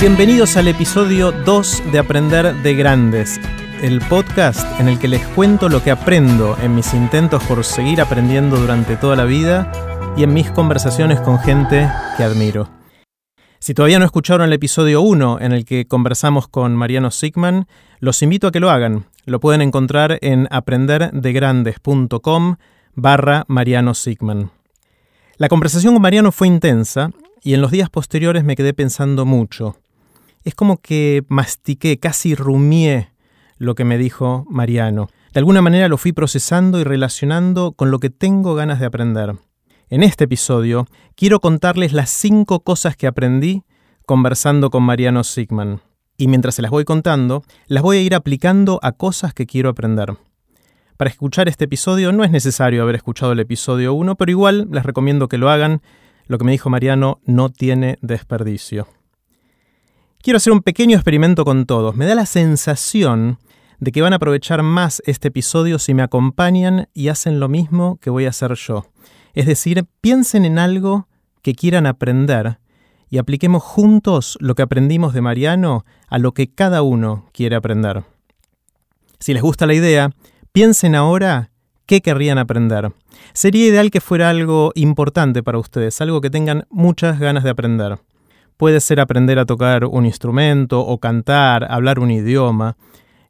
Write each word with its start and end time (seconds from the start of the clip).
Bienvenidos 0.00 0.56
al 0.56 0.68
episodio 0.68 1.30
2 1.30 1.92
de 1.92 1.98
Aprender 1.98 2.54
de 2.62 2.74
Grandes, 2.74 3.38
el 3.82 4.00
podcast 4.00 4.80
en 4.80 4.88
el 4.88 4.98
que 4.98 5.08
les 5.08 5.26
cuento 5.26 5.68
lo 5.68 5.82
que 5.82 5.90
aprendo 5.90 6.56
en 6.62 6.74
mis 6.74 6.94
intentos 6.94 7.44
por 7.44 7.62
seguir 7.64 8.00
aprendiendo 8.00 8.56
durante 8.56 8.96
toda 8.96 9.14
la 9.14 9.24
vida 9.24 9.70
y 10.16 10.22
en 10.22 10.32
mis 10.32 10.50
conversaciones 10.50 11.20
con 11.20 11.38
gente 11.38 11.86
que 12.16 12.24
admiro. 12.24 12.70
Si 13.58 13.74
todavía 13.74 13.98
no 13.98 14.06
escucharon 14.06 14.46
el 14.46 14.54
episodio 14.54 15.02
1 15.02 15.38
en 15.42 15.52
el 15.52 15.66
que 15.66 15.86
conversamos 15.86 16.48
con 16.48 16.74
Mariano 16.74 17.10
Sigman, 17.10 17.66
los 17.98 18.22
invito 18.22 18.46
a 18.46 18.52
que 18.52 18.60
lo 18.60 18.70
hagan. 18.70 19.04
Lo 19.26 19.38
pueden 19.38 19.60
encontrar 19.60 20.18
en 20.22 20.48
aprenderdegrandes.com 20.50 22.56
barra 22.94 23.44
Mariano 23.48 23.92
Sigman. 23.92 24.50
La 25.36 25.50
conversación 25.50 25.92
con 25.92 26.00
Mariano 26.00 26.32
fue 26.32 26.48
intensa 26.48 27.10
y 27.42 27.52
en 27.52 27.60
los 27.60 27.70
días 27.70 27.90
posteriores 27.90 28.44
me 28.44 28.56
quedé 28.56 28.72
pensando 28.72 29.26
mucho. 29.26 29.76
Es 30.42 30.54
como 30.54 30.78
que 30.78 31.24
mastiqué, 31.28 31.98
casi 31.98 32.34
rumié 32.34 33.12
lo 33.58 33.74
que 33.74 33.84
me 33.84 33.98
dijo 33.98 34.46
Mariano. 34.48 35.08
De 35.34 35.38
alguna 35.38 35.60
manera 35.62 35.88
lo 35.88 35.98
fui 35.98 36.12
procesando 36.12 36.80
y 36.80 36.84
relacionando 36.84 37.72
con 37.72 37.90
lo 37.90 37.98
que 37.98 38.10
tengo 38.10 38.54
ganas 38.54 38.80
de 38.80 38.86
aprender. 38.86 39.36
En 39.90 40.02
este 40.02 40.24
episodio 40.24 40.86
quiero 41.14 41.40
contarles 41.40 41.92
las 41.92 42.10
cinco 42.10 42.60
cosas 42.60 42.96
que 42.96 43.06
aprendí 43.06 43.64
conversando 44.06 44.70
con 44.70 44.82
Mariano 44.82 45.24
Sigman. 45.24 45.82
Y 46.16 46.26
mientras 46.26 46.54
se 46.54 46.62
las 46.62 46.70
voy 46.70 46.84
contando, 46.84 47.42
las 47.66 47.82
voy 47.82 47.98
a 47.98 48.02
ir 48.02 48.14
aplicando 48.14 48.80
a 48.82 48.92
cosas 48.92 49.34
que 49.34 49.46
quiero 49.46 49.68
aprender. 49.68 50.16
Para 50.96 51.10
escuchar 51.10 51.48
este 51.48 51.64
episodio 51.64 52.12
no 52.12 52.24
es 52.24 52.30
necesario 52.30 52.82
haber 52.82 52.94
escuchado 52.94 53.32
el 53.32 53.40
episodio 53.40 53.94
1, 53.94 54.16
pero 54.16 54.30
igual 54.30 54.68
les 54.70 54.84
recomiendo 54.84 55.28
que 55.28 55.38
lo 55.38 55.50
hagan. 55.50 55.80
Lo 56.26 56.38
que 56.38 56.44
me 56.44 56.52
dijo 56.52 56.70
Mariano 56.70 57.20
no 57.24 57.50
tiene 57.50 57.98
desperdicio. 58.00 58.86
Quiero 60.22 60.36
hacer 60.36 60.52
un 60.52 60.60
pequeño 60.60 60.96
experimento 60.96 61.46
con 61.46 61.64
todos. 61.64 61.96
Me 61.96 62.04
da 62.04 62.14
la 62.14 62.26
sensación 62.26 63.38
de 63.78 63.90
que 63.90 64.02
van 64.02 64.12
a 64.12 64.16
aprovechar 64.16 64.62
más 64.62 65.02
este 65.06 65.28
episodio 65.28 65.78
si 65.78 65.94
me 65.94 66.02
acompañan 66.02 66.90
y 66.92 67.08
hacen 67.08 67.40
lo 67.40 67.48
mismo 67.48 67.96
que 68.02 68.10
voy 68.10 68.26
a 68.26 68.28
hacer 68.28 68.52
yo. 68.52 68.84
Es 69.32 69.46
decir, 69.46 69.86
piensen 70.02 70.44
en 70.44 70.58
algo 70.58 71.08
que 71.40 71.54
quieran 71.54 71.86
aprender 71.86 72.58
y 73.08 73.16
apliquemos 73.16 73.62
juntos 73.62 74.36
lo 74.40 74.54
que 74.54 74.60
aprendimos 74.60 75.14
de 75.14 75.22
Mariano 75.22 75.86
a 76.06 76.18
lo 76.18 76.32
que 76.32 76.52
cada 76.52 76.82
uno 76.82 77.24
quiere 77.32 77.56
aprender. 77.56 78.04
Si 79.20 79.32
les 79.32 79.42
gusta 79.42 79.66
la 79.66 79.72
idea, 79.72 80.10
piensen 80.52 80.96
ahora 80.96 81.50
qué 81.86 82.02
querrían 82.02 82.36
aprender. 82.36 82.92
Sería 83.32 83.68
ideal 83.68 83.90
que 83.90 84.02
fuera 84.02 84.28
algo 84.28 84.72
importante 84.74 85.42
para 85.42 85.58
ustedes, 85.58 85.98
algo 86.02 86.20
que 86.20 86.28
tengan 86.28 86.66
muchas 86.68 87.18
ganas 87.18 87.42
de 87.42 87.50
aprender. 87.50 87.98
Puede 88.60 88.80
ser 88.80 89.00
aprender 89.00 89.38
a 89.38 89.46
tocar 89.46 89.86
un 89.86 90.04
instrumento 90.04 90.80
o 90.80 90.98
cantar, 90.98 91.66
hablar 91.72 91.98
un 91.98 92.10
idioma 92.10 92.76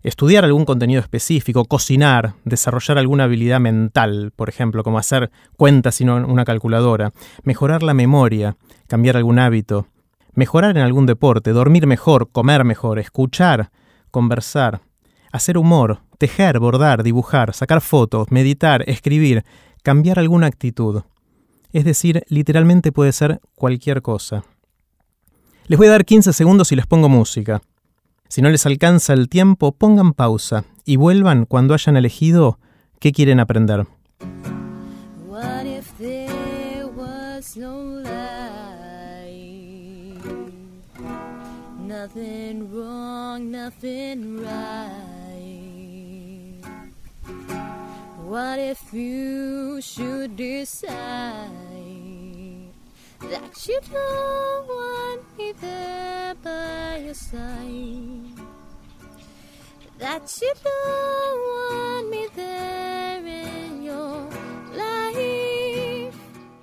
estudiar 0.02 0.44
algún 0.44 0.64
contenido 0.64 1.00
específico, 1.00 1.66
cocinar, 1.66 2.34
desarrollar 2.44 2.98
alguna 2.98 3.24
habilidad 3.24 3.60
mental, 3.60 4.32
por 4.34 4.48
ejemplo, 4.48 4.82
como 4.82 4.98
hacer 4.98 5.30
cuentas 5.56 5.94
sin 5.94 6.10
una 6.10 6.44
calculadora, 6.44 7.12
mejorar 7.44 7.84
la 7.84 7.94
memoria, 7.94 8.56
cambiar 8.88 9.16
algún 9.16 9.38
hábito, 9.38 9.86
mejorar 10.34 10.76
en 10.76 10.82
algún 10.82 11.06
deporte, 11.06 11.52
dormir 11.52 11.86
mejor, 11.86 12.32
comer 12.32 12.64
mejor, 12.64 12.98
escuchar, 12.98 13.70
conversar, 14.10 14.80
hacer 15.30 15.56
humor, 15.58 16.00
tejer, 16.18 16.58
bordar, 16.58 17.04
dibujar, 17.04 17.54
sacar 17.54 17.82
fotos, 17.82 18.32
meditar, 18.32 18.82
escribir, 18.88 19.44
cambiar 19.84 20.18
alguna 20.18 20.48
actitud. 20.48 21.02
Es 21.72 21.84
decir, 21.84 22.24
literalmente 22.26 22.90
puede 22.90 23.12
ser 23.12 23.40
cualquier 23.54 24.02
cosa. 24.02 24.42
Les 25.70 25.78
voy 25.78 25.86
a 25.86 25.92
dar 25.92 26.04
15 26.04 26.32
segundos 26.32 26.72
y 26.72 26.74
les 26.74 26.88
pongo 26.88 27.08
música. 27.08 27.62
Si 28.26 28.42
no 28.42 28.50
les 28.50 28.66
alcanza 28.66 29.12
el 29.12 29.28
tiempo, 29.28 29.70
pongan 29.70 30.14
pausa 30.14 30.64
y 30.84 30.96
vuelvan 30.96 31.46
cuando 31.46 31.74
hayan 31.74 31.96
elegido 31.96 32.58
qué 32.98 33.12
quieren 33.12 33.38
aprender. 33.38 33.86
Nothing 41.86 42.68
wrong, 42.72 43.52
nothing 43.52 44.40
right. 44.40 45.00
What 48.28 48.58
if 48.58 48.92
you 48.92 49.80
should 49.80 50.34
decide 50.36 51.69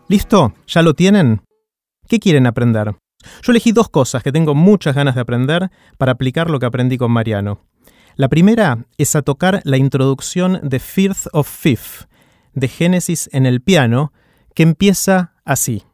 ¿Listo? 0.08 0.54
¿Ya 0.68 0.82
lo 0.82 0.94
tienen? 0.94 1.42
¿Qué 2.08 2.20
quieren 2.20 2.48
aprender? 2.48 2.96
Yo 3.44 3.52
elegí 3.52 3.72
dos 3.72 3.90
cosas 3.90 4.24
que 4.24 4.32
tengo 4.32 4.56
muchas 4.56 4.96
ganas 4.96 5.16
de 5.16 5.22
aprender 5.22 5.70
para 5.98 6.14
aplicar 6.14 6.50
lo 6.50 6.60
que 6.60 6.66
aprendí 6.66 6.98
con 6.98 7.12
Mariano. 7.12 7.60
La 8.16 8.30
primera 8.30 8.86
es 8.98 9.16
a 9.16 9.22
tocar 9.22 9.62
la 9.64 9.78
introducción 9.78 10.60
de 10.64 10.80
Firth 10.80 11.28
of 11.34 11.48
Fifth 11.48 12.08
de 12.54 12.68
Génesis 12.68 13.30
en 13.32 13.46
el 13.46 13.62
piano, 13.62 14.12
que 14.56 14.64
empieza 14.64 15.36
así. 15.46 15.87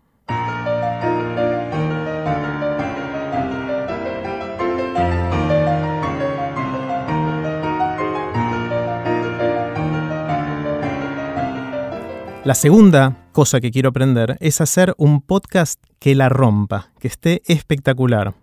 La 12.46 12.56
segunda 12.56 13.16
cosa 13.32 13.62
que 13.62 13.72
quiero 13.72 13.88
aprender 13.88 14.36
es 14.42 14.60
hacer 14.60 14.94
un 14.98 15.22
podcast 15.22 15.82
que 15.98 16.14
la 16.14 16.28
rompa, 16.28 16.92
que 17.00 17.08
esté 17.08 17.42
espectacular. 17.46 18.34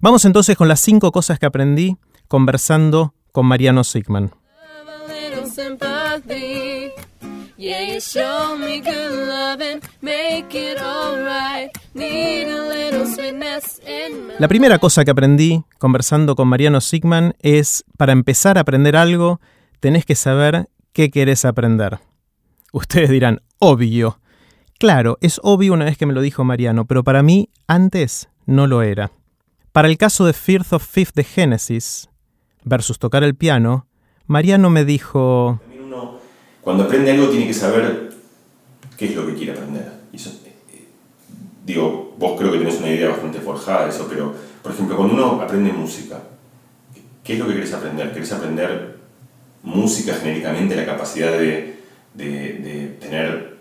Vamos 0.00 0.24
entonces 0.24 0.56
con 0.56 0.68
las 0.68 0.80
cinco 0.80 1.12
cosas 1.12 1.38
que 1.38 1.44
aprendí 1.44 1.98
conversando 2.28 3.12
con 3.30 3.44
Mariano 3.44 3.84
Sigman. 3.84 4.30
La 14.38 14.48
primera 14.48 14.78
cosa 14.78 15.04
que 15.04 15.10
aprendí 15.10 15.62
conversando 15.76 16.34
con 16.34 16.48
Mariano 16.48 16.80
Sigman 16.80 17.34
es, 17.40 17.84
para 17.98 18.12
empezar 18.12 18.56
a 18.56 18.62
aprender 18.62 18.96
algo, 18.96 19.42
tenés 19.78 20.06
que 20.06 20.14
saber 20.14 20.70
qué 20.94 21.10
querés 21.10 21.44
aprender. 21.44 21.98
Ustedes 22.72 23.10
dirán, 23.10 23.40
obvio. 23.58 24.20
Claro, 24.78 25.18
es 25.20 25.40
obvio 25.42 25.72
una 25.72 25.86
vez 25.86 25.96
que 25.96 26.06
me 26.06 26.12
lo 26.12 26.20
dijo 26.20 26.44
Mariano, 26.44 26.84
pero 26.84 27.02
para 27.02 27.22
mí 27.22 27.48
antes 27.66 28.28
no 28.46 28.66
lo 28.66 28.82
era. 28.82 29.10
Para 29.72 29.88
el 29.88 29.96
caso 29.98 30.26
de 30.26 30.32
Firth 30.32 30.72
of 30.72 30.86
Fifth 30.86 31.14
de 31.14 31.24
Genesis 31.24 32.08
versus 32.64 32.98
tocar 32.98 33.24
el 33.24 33.34
piano, 33.34 33.86
Mariano 34.26 34.70
me 34.70 34.84
dijo... 34.84 35.60
Cuando 36.60 36.84
aprende 36.84 37.12
algo 37.12 37.28
tiene 37.28 37.46
que 37.46 37.54
saber 37.54 38.10
qué 38.96 39.06
es 39.06 39.16
lo 39.16 39.26
que 39.26 39.34
quiere 39.34 39.52
aprender. 39.52 39.90
Eh, 40.12 40.88
digo, 41.64 42.14
vos 42.18 42.38
creo 42.38 42.52
que 42.52 42.58
tenés 42.58 42.78
una 42.78 42.90
idea 42.90 43.08
bastante 43.08 43.40
forjada 43.40 43.84
de 43.84 43.90
eso, 43.90 44.06
pero, 44.08 44.34
por 44.62 44.72
ejemplo, 44.72 44.96
cuando 44.96 45.14
uno 45.14 45.40
aprende 45.40 45.72
música, 45.72 46.20
¿qué 47.24 47.34
es 47.34 47.38
lo 47.38 47.46
que 47.46 47.54
querés 47.54 47.72
aprender? 47.72 48.12
¿Querés 48.12 48.32
aprender 48.32 48.98
música 49.62 50.14
genéricamente, 50.14 50.76
la 50.76 50.84
capacidad 50.84 51.32
de 51.32 51.77
de, 52.18 52.96
tener, 53.00 53.58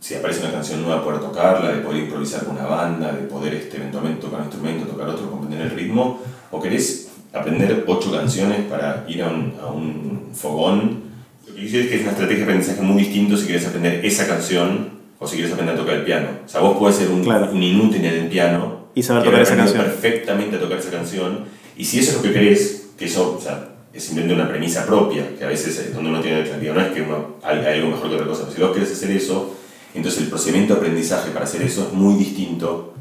si 0.00 0.14
aparece 0.14 0.40
una 0.40 0.52
canción 0.52 0.82
nueva, 0.82 1.04
poder 1.04 1.20
tocarla, 1.20 1.72
de 1.72 1.80
poder 1.80 2.04
improvisar 2.04 2.44
con 2.44 2.56
una 2.56 2.66
banda, 2.66 3.12
de 3.12 3.22
poder 3.22 3.54
este, 3.54 3.76
eventualmente 3.76 4.20
tocar 4.20 4.40
un 4.40 4.46
instrumento, 4.46 4.86
tocar 4.86 5.08
otro, 5.08 5.30
comprender 5.30 5.62
el 5.62 5.70
ritmo, 5.70 6.20
o 6.50 6.60
querés 6.60 7.10
aprender 7.32 7.84
ocho 7.86 8.12
canciones 8.12 8.62
para 8.68 9.04
ir 9.08 9.22
a 9.22 9.28
un, 9.28 9.54
a 9.60 9.66
un 9.66 10.30
fogón. 10.34 11.10
Lo 11.46 11.54
que 11.54 11.62
dice 11.62 11.80
es 11.82 11.86
que 11.88 11.96
es 11.96 12.02
una 12.02 12.10
estrategia 12.12 12.38
de 12.38 12.44
aprendizaje 12.44 12.82
muy 12.82 13.02
distinto 13.02 13.36
si 13.36 13.46
quieres 13.46 13.66
aprender 13.66 14.04
esa 14.04 14.26
canción 14.26 15.00
o 15.18 15.26
si 15.26 15.36
quieres 15.36 15.52
aprender 15.52 15.76
a 15.76 15.78
tocar 15.78 15.96
el 15.96 16.04
piano. 16.04 16.28
O 16.44 16.48
sea, 16.48 16.60
vos 16.60 16.76
podés 16.76 16.96
ser 16.96 17.10
un, 17.10 17.26
un 17.26 17.62
inútil 17.62 18.04
en 18.04 18.14
el 18.14 18.28
piano 18.28 18.88
y 18.94 19.02
saber 19.02 19.24
tocar 19.24 19.42
esa 19.42 19.56
canción. 19.56 19.84
perfectamente 19.84 20.56
a 20.56 20.60
tocar 20.60 20.78
esa 20.78 20.90
canción. 20.90 21.44
Y 21.76 21.84
si 21.84 22.00
eso 22.00 22.10
es 22.10 22.16
lo 22.16 22.22
que 22.22 22.32
querés, 22.32 22.90
que 22.98 23.04
eso, 23.04 23.36
o 23.38 23.40
sea, 23.40 23.69
es 23.92 24.04
simplemente 24.04 24.34
una 24.34 24.48
premisa 24.48 24.86
propia, 24.86 25.36
que 25.36 25.44
a 25.44 25.48
veces 25.48 25.76
es 25.78 25.94
donde 25.94 26.10
uno 26.10 26.20
tiene 26.20 26.44
claridad, 26.44 26.74
no 26.74 26.80
es 26.80 26.92
que 26.92 27.02
uno, 27.02 27.36
hay, 27.42 27.58
algo 27.58 27.90
mejor 27.90 28.08
que 28.08 28.14
otra 28.14 28.26
cosa, 28.26 28.42
pero 28.44 28.54
si 28.54 28.62
vos 28.62 28.72
querés 28.72 28.92
hacer 28.92 29.10
eso, 29.10 29.56
entonces 29.94 30.22
el 30.22 30.28
procedimiento 30.28 30.74
de 30.74 30.80
aprendizaje 30.80 31.30
para 31.30 31.44
hacer 31.44 31.62
eso 31.62 31.88
es 31.88 31.92
muy 31.92 32.14
distinto 32.14 32.94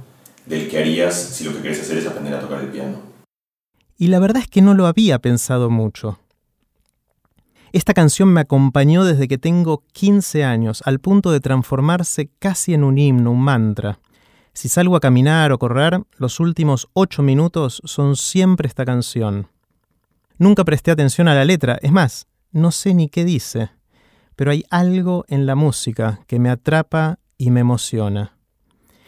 del 0.46 0.68
que 0.68 0.80
harías 0.80 1.16
si 1.16 1.44
lo 1.44 1.54
que 1.54 1.62
querés 1.62 1.82
hacer 1.82 1.98
es 1.98 2.08
aprender 2.08 2.34
a 2.34 2.40
tocar 2.40 2.62
el 2.62 2.70
piano. 2.70 2.98
Y 3.98 4.08
la 4.08 4.20
verdad 4.20 4.42
es 4.42 4.48
que 4.48 4.62
no 4.62 4.74
lo 4.74 4.88
había 4.88 5.20
pensado 5.20 5.70
mucho. 5.70 6.20
Esta 7.72 7.94
canción 7.94 8.30
me 8.30 8.42
acompañó 8.42 9.04
desde 9.04 9.28
que 9.28 9.38
tengo 9.38 9.84
15 9.92 10.44
años, 10.44 10.82
al 10.86 11.00
punto 11.00 11.32
de 11.32 11.40
transformarse 11.40 12.32
casi 12.40 12.74
en 12.74 12.84
un 12.84 12.98
himno, 12.98 13.32
un 13.32 13.42
mantra. 13.42 14.00
Si 14.54 14.70
salgo 14.70 14.96
a 14.96 15.00
caminar 15.00 15.52
o 15.52 15.60
correr, 15.60 16.02
los 16.18 16.40
últimos 16.40 16.88
ocho 16.94 17.22
minutos 17.22 17.80
son 17.86 18.16
siempre 18.16 18.68
esta 18.68 18.86
canción. 18.86 19.48
Nunca 20.40 20.64
presté 20.64 20.92
atención 20.92 21.28
a 21.28 21.36
la 21.36 21.44
letra, 21.44 21.78
es 21.82 21.92
más, 21.92 22.26
no 22.54 22.72
sé 22.72 22.94
ni 22.94 23.10
qué 23.10 23.26
dice, 23.26 23.72
pero 24.38 24.52
hay 24.52 24.64
algo 24.70 25.26
en 25.28 25.46
la 25.46 25.56
música 25.56 26.22
que 26.28 26.40
me 26.40 26.50
atrapa 26.50 27.20
y 27.38 27.52
me 27.52 27.60
emociona. 27.60 28.38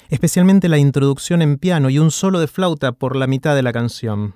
Especialmente 0.10 0.68
la 0.68 0.78
introducción 0.78 1.42
en 1.42 1.58
piano 1.58 1.90
y 1.90 2.00
un 2.00 2.12
solo 2.12 2.42
de 2.42 2.48
flauta 2.48 2.92
por 2.92 3.16
la 3.16 3.28
mitad 3.28 3.56
de 3.56 3.64
la 3.64 3.72
canción. 3.72 4.36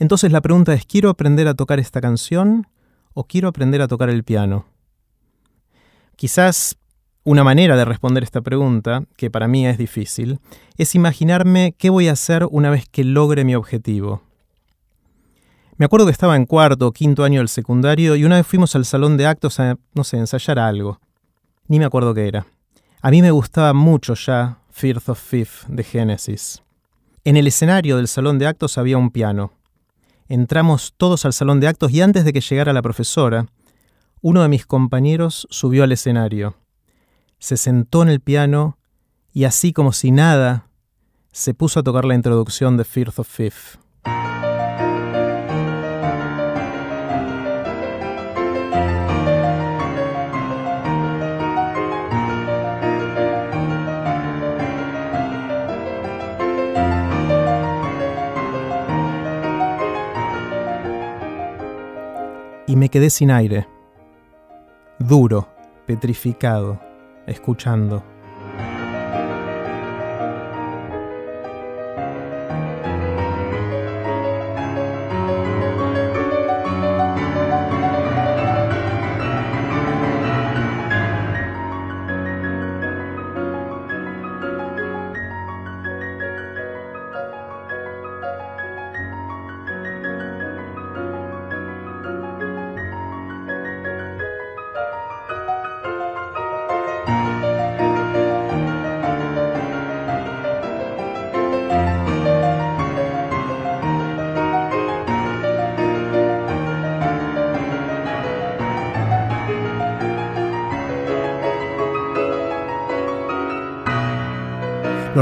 Entonces 0.00 0.32
la 0.32 0.40
pregunta 0.40 0.74
es, 0.74 0.84
¿quiero 0.84 1.10
aprender 1.10 1.46
a 1.46 1.54
tocar 1.54 1.78
esta 1.78 2.00
canción 2.00 2.66
o 3.14 3.22
quiero 3.22 3.46
aprender 3.46 3.82
a 3.82 3.86
tocar 3.86 4.10
el 4.10 4.24
piano? 4.24 4.66
Quizás 6.16 6.76
una 7.22 7.44
manera 7.44 7.76
de 7.76 7.84
responder 7.84 8.24
esta 8.24 8.40
pregunta, 8.40 9.04
que 9.16 9.30
para 9.30 9.46
mí 9.46 9.64
es 9.64 9.78
difícil, 9.78 10.40
es 10.76 10.96
imaginarme 10.96 11.76
qué 11.78 11.88
voy 11.88 12.08
a 12.08 12.12
hacer 12.12 12.48
una 12.50 12.70
vez 12.70 12.88
que 12.88 13.04
logre 13.04 13.44
mi 13.44 13.54
objetivo. 13.54 14.22
Me 15.80 15.86
acuerdo 15.86 16.04
que 16.04 16.12
estaba 16.12 16.36
en 16.36 16.44
cuarto 16.44 16.88
o 16.88 16.92
quinto 16.92 17.24
año 17.24 17.40
del 17.40 17.48
secundario 17.48 18.14
y 18.14 18.26
una 18.26 18.36
vez 18.36 18.46
fuimos 18.46 18.76
al 18.76 18.84
salón 18.84 19.16
de 19.16 19.26
actos 19.26 19.58
a, 19.60 19.78
no 19.94 20.04
sé, 20.04 20.18
ensayar 20.18 20.58
algo. 20.58 21.00
Ni 21.68 21.78
me 21.78 21.86
acuerdo 21.86 22.12
qué 22.12 22.28
era. 22.28 22.46
A 23.00 23.10
mí 23.10 23.22
me 23.22 23.30
gustaba 23.30 23.72
mucho 23.72 24.12
ya 24.12 24.58
Firth 24.70 25.08
of 25.08 25.18
Fifth 25.18 25.66
de 25.68 25.82
Genesis. 25.82 26.62
En 27.24 27.38
el 27.38 27.46
escenario 27.46 27.96
del 27.96 28.08
salón 28.08 28.38
de 28.38 28.46
actos 28.46 28.76
había 28.76 28.98
un 28.98 29.10
piano. 29.10 29.52
Entramos 30.28 30.92
todos 30.98 31.24
al 31.24 31.32
salón 31.32 31.60
de 31.60 31.68
actos 31.68 31.90
y 31.92 32.02
antes 32.02 32.26
de 32.26 32.34
que 32.34 32.42
llegara 32.42 32.74
la 32.74 32.82
profesora, 32.82 33.46
uno 34.20 34.42
de 34.42 34.48
mis 34.48 34.66
compañeros 34.66 35.48
subió 35.48 35.82
al 35.84 35.92
escenario 35.92 36.56
se 37.40 37.56
sentó 37.56 38.02
en 38.02 38.10
el 38.10 38.20
piano 38.20 38.76
y 39.32 39.44
así 39.44 39.72
como 39.72 39.92
si 39.92 40.10
nada, 40.12 40.66
se 41.32 41.54
puso 41.54 41.80
a 41.80 41.82
tocar 41.82 42.04
la 42.04 42.14
introducción 42.14 42.76
de 42.76 42.84
Firth 42.84 43.18
of 43.18 43.28
Fifth. 43.28 43.78
Y 62.70 62.76
me 62.76 62.88
quedé 62.88 63.10
sin 63.10 63.32
aire, 63.32 63.66
duro, 65.00 65.48
petrificado 65.86 66.80
escuchando. 67.26 68.04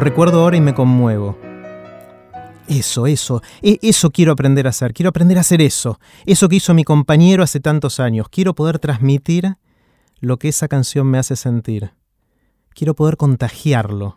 Recuerdo 0.08 0.40
ahora 0.40 0.56
y 0.56 0.62
me 0.62 0.72
conmuevo. 0.72 1.36
Eso, 2.66 3.06
eso, 3.06 3.42
e, 3.60 3.78
eso 3.82 4.10
quiero 4.10 4.32
aprender 4.32 4.66
a 4.66 4.70
hacer, 4.70 4.94
quiero 4.94 5.10
aprender 5.10 5.36
a 5.36 5.42
hacer 5.42 5.60
eso, 5.60 6.00
eso 6.24 6.48
que 6.48 6.56
hizo 6.56 6.72
mi 6.72 6.82
compañero 6.82 7.42
hace 7.42 7.60
tantos 7.60 8.00
años, 8.00 8.30
quiero 8.30 8.54
poder 8.54 8.78
transmitir 8.78 9.56
lo 10.18 10.38
que 10.38 10.48
esa 10.48 10.66
canción 10.66 11.08
me 11.08 11.18
hace 11.18 11.36
sentir, 11.36 11.92
quiero 12.70 12.94
poder 12.94 13.18
contagiarlo. 13.18 14.16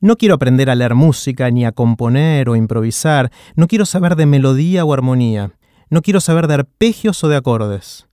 No 0.00 0.16
quiero 0.16 0.36
aprender 0.36 0.70
a 0.70 0.74
leer 0.74 0.94
música, 0.94 1.50
ni 1.50 1.66
a 1.66 1.72
componer 1.72 2.48
o 2.48 2.56
improvisar, 2.56 3.30
no 3.56 3.66
quiero 3.66 3.84
saber 3.84 4.16
de 4.16 4.24
melodía 4.24 4.86
o 4.86 4.94
armonía, 4.94 5.52
no 5.90 6.00
quiero 6.00 6.22
saber 6.22 6.46
de 6.46 6.54
arpegios 6.54 7.22
o 7.24 7.28
de 7.28 7.36
acordes, 7.36 8.08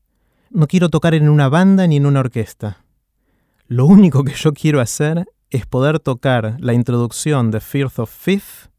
no 0.50 0.68
quiero 0.68 0.90
tocar 0.90 1.14
en 1.14 1.30
una 1.30 1.48
banda 1.48 1.88
ni 1.88 1.96
en 1.96 2.06
una 2.06 2.20
orquesta. 2.20 2.84
Lo 3.68 3.86
único 3.86 4.26
que 4.26 4.34
yo 4.34 4.52
quiero 4.52 4.82
hacer 4.82 5.26
es 5.56 5.66
poder 5.66 6.00
tocar 6.00 6.58
la 6.60 6.74
introducción 6.74 7.50
de 7.50 7.62
Firth 7.62 8.00
of 8.00 8.12
Fifth 8.12 8.70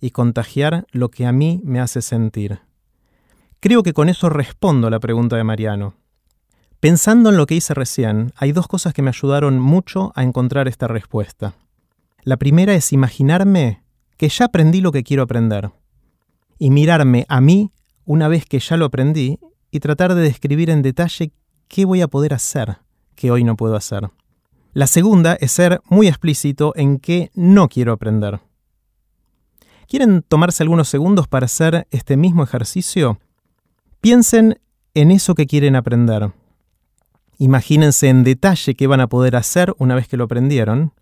y 0.00 0.10
contagiar 0.10 0.86
lo 0.90 1.10
que 1.10 1.26
a 1.26 1.32
mí 1.32 1.60
me 1.64 1.80
hace 1.80 2.00
sentir. 2.00 2.60
Creo 3.60 3.82
que 3.82 3.92
con 3.92 4.08
eso 4.08 4.30
respondo 4.30 4.86
a 4.86 4.90
la 4.90 5.00
pregunta 5.00 5.36
de 5.36 5.44
Mariano. 5.44 5.94
Pensando 6.80 7.28
en 7.28 7.36
lo 7.36 7.44
que 7.44 7.56
hice 7.56 7.74
recién, 7.74 8.32
hay 8.36 8.52
dos 8.52 8.68
cosas 8.68 8.94
que 8.94 9.02
me 9.02 9.10
ayudaron 9.10 9.58
mucho 9.58 10.12
a 10.14 10.22
encontrar 10.22 10.66
esta 10.66 10.88
respuesta. 10.88 11.54
La 12.22 12.38
primera 12.38 12.74
es 12.74 12.92
imaginarme 12.92 13.82
que 14.16 14.30
ya 14.30 14.46
aprendí 14.46 14.80
lo 14.80 14.92
que 14.92 15.04
quiero 15.04 15.24
aprender 15.24 15.72
y 16.58 16.70
mirarme 16.70 17.26
a 17.28 17.42
mí 17.42 17.70
una 18.06 18.28
vez 18.28 18.46
que 18.46 18.60
ya 18.60 18.78
lo 18.78 18.86
aprendí 18.86 19.38
y 19.70 19.80
tratar 19.80 20.14
de 20.14 20.22
describir 20.22 20.70
en 20.70 20.80
detalle 20.80 21.32
qué 21.68 21.84
voy 21.84 22.00
a 22.00 22.08
poder 22.08 22.32
hacer 22.32 22.78
que 23.14 23.30
hoy 23.30 23.44
no 23.44 23.56
puedo 23.56 23.76
hacer. 23.76 24.08
La 24.74 24.88
segunda 24.88 25.34
es 25.34 25.52
ser 25.52 25.80
muy 25.88 26.08
explícito 26.08 26.72
en 26.74 26.98
qué 26.98 27.30
no 27.34 27.68
quiero 27.68 27.92
aprender. 27.92 28.40
¿Quieren 29.86 30.22
tomarse 30.26 30.64
algunos 30.64 30.88
segundos 30.88 31.28
para 31.28 31.44
hacer 31.44 31.86
este 31.92 32.16
mismo 32.16 32.42
ejercicio? 32.42 33.20
Piensen 34.00 34.58
en 34.94 35.12
eso 35.12 35.36
que 35.36 35.46
quieren 35.46 35.76
aprender. 35.76 36.32
Imagínense 37.38 38.08
en 38.08 38.24
detalle 38.24 38.74
qué 38.74 38.88
van 38.88 39.00
a 39.00 39.06
poder 39.06 39.36
hacer 39.36 39.72
una 39.78 39.94
vez 39.94 40.08
que 40.08 40.16
lo 40.16 40.24
aprendieron, 40.24 40.92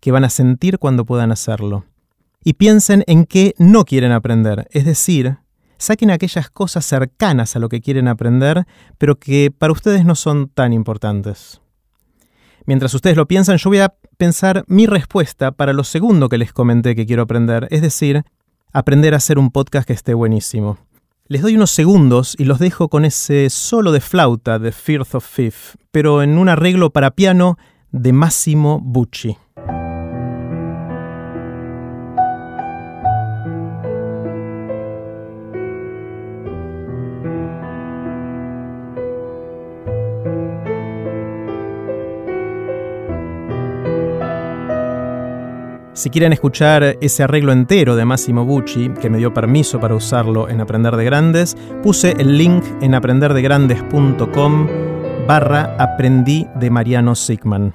qué 0.00 0.12
van 0.12 0.24
a 0.24 0.30
sentir 0.30 0.78
cuando 0.78 1.06
puedan 1.06 1.32
hacerlo. 1.32 1.86
Y 2.44 2.52
piensen 2.52 3.04
en 3.06 3.24
qué 3.24 3.54
no 3.56 3.86
quieren 3.86 4.12
aprender, 4.12 4.68
es 4.70 4.84
decir, 4.84 5.38
saquen 5.78 6.10
aquellas 6.10 6.50
cosas 6.50 6.84
cercanas 6.84 7.56
a 7.56 7.58
lo 7.58 7.70
que 7.70 7.80
quieren 7.80 8.06
aprender, 8.06 8.66
pero 8.98 9.18
que 9.18 9.50
para 9.50 9.72
ustedes 9.72 10.04
no 10.04 10.14
son 10.14 10.50
tan 10.50 10.74
importantes. 10.74 11.62
Mientras 12.66 12.94
ustedes 12.94 13.16
lo 13.16 13.26
piensan, 13.26 13.58
yo 13.58 13.70
voy 13.70 13.80
a 13.80 13.94
pensar 14.16 14.64
mi 14.68 14.86
respuesta 14.86 15.52
para 15.52 15.72
lo 15.72 15.84
segundo 15.84 16.28
que 16.28 16.38
les 16.38 16.52
comenté 16.52 16.94
que 16.96 17.04
quiero 17.04 17.22
aprender, 17.22 17.68
es 17.70 17.82
decir, 17.82 18.24
aprender 18.72 19.12
a 19.14 19.18
hacer 19.18 19.38
un 19.38 19.50
podcast 19.50 19.86
que 19.86 19.92
esté 19.92 20.14
buenísimo. 20.14 20.78
Les 21.26 21.42
doy 21.42 21.56
unos 21.56 21.70
segundos 21.70 22.34
y 22.38 22.44
los 22.44 22.58
dejo 22.58 22.88
con 22.88 23.04
ese 23.04 23.50
solo 23.50 23.92
de 23.92 24.00
flauta 24.00 24.58
de 24.58 24.72
Firth 24.72 25.14
of 25.14 25.26
Fifth, 25.26 25.76
pero 25.90 26.22
en 26.22 26.38
un 26.38 26.48
arreglo 26.48 26.90
para 26.90 27.12
piano 27.12 27.58
de 27.92 28.12
Massimo 28.12 28.80
Bucci. 28.82 29.36
Si 46.04 46.10
quieren 46.10 46.34
escuchar 46.34 46.98
ese 47.00 47.22
arreglo 47.22 47.50
entero 47.50 47.96
de 47.96 48.04
Massimo 48.04 48.44
Bucci, 48.44 48.90
que 49.00 49.08
me 49.08 49.16
dio 49.16 49.32
permiso 49.32 49.80
para 49.80 49.94
usarlo 49.94 50.50
en 50.50 50.60
Aprender 50.60 50.96
de 50.96 51.04
Grandes, 51.06 51.56
puse 51.82 52.10
el 52.18 52.36
link 52.36 52.62
en 52.82 52.94
aprenderdegrandes.com 52.94 54.68
barra 55.26 55.74
aprendí 55.78 56.46
de 56.56 56.68
Mariano 56.68 57.14
Sigman. 57.14 57.74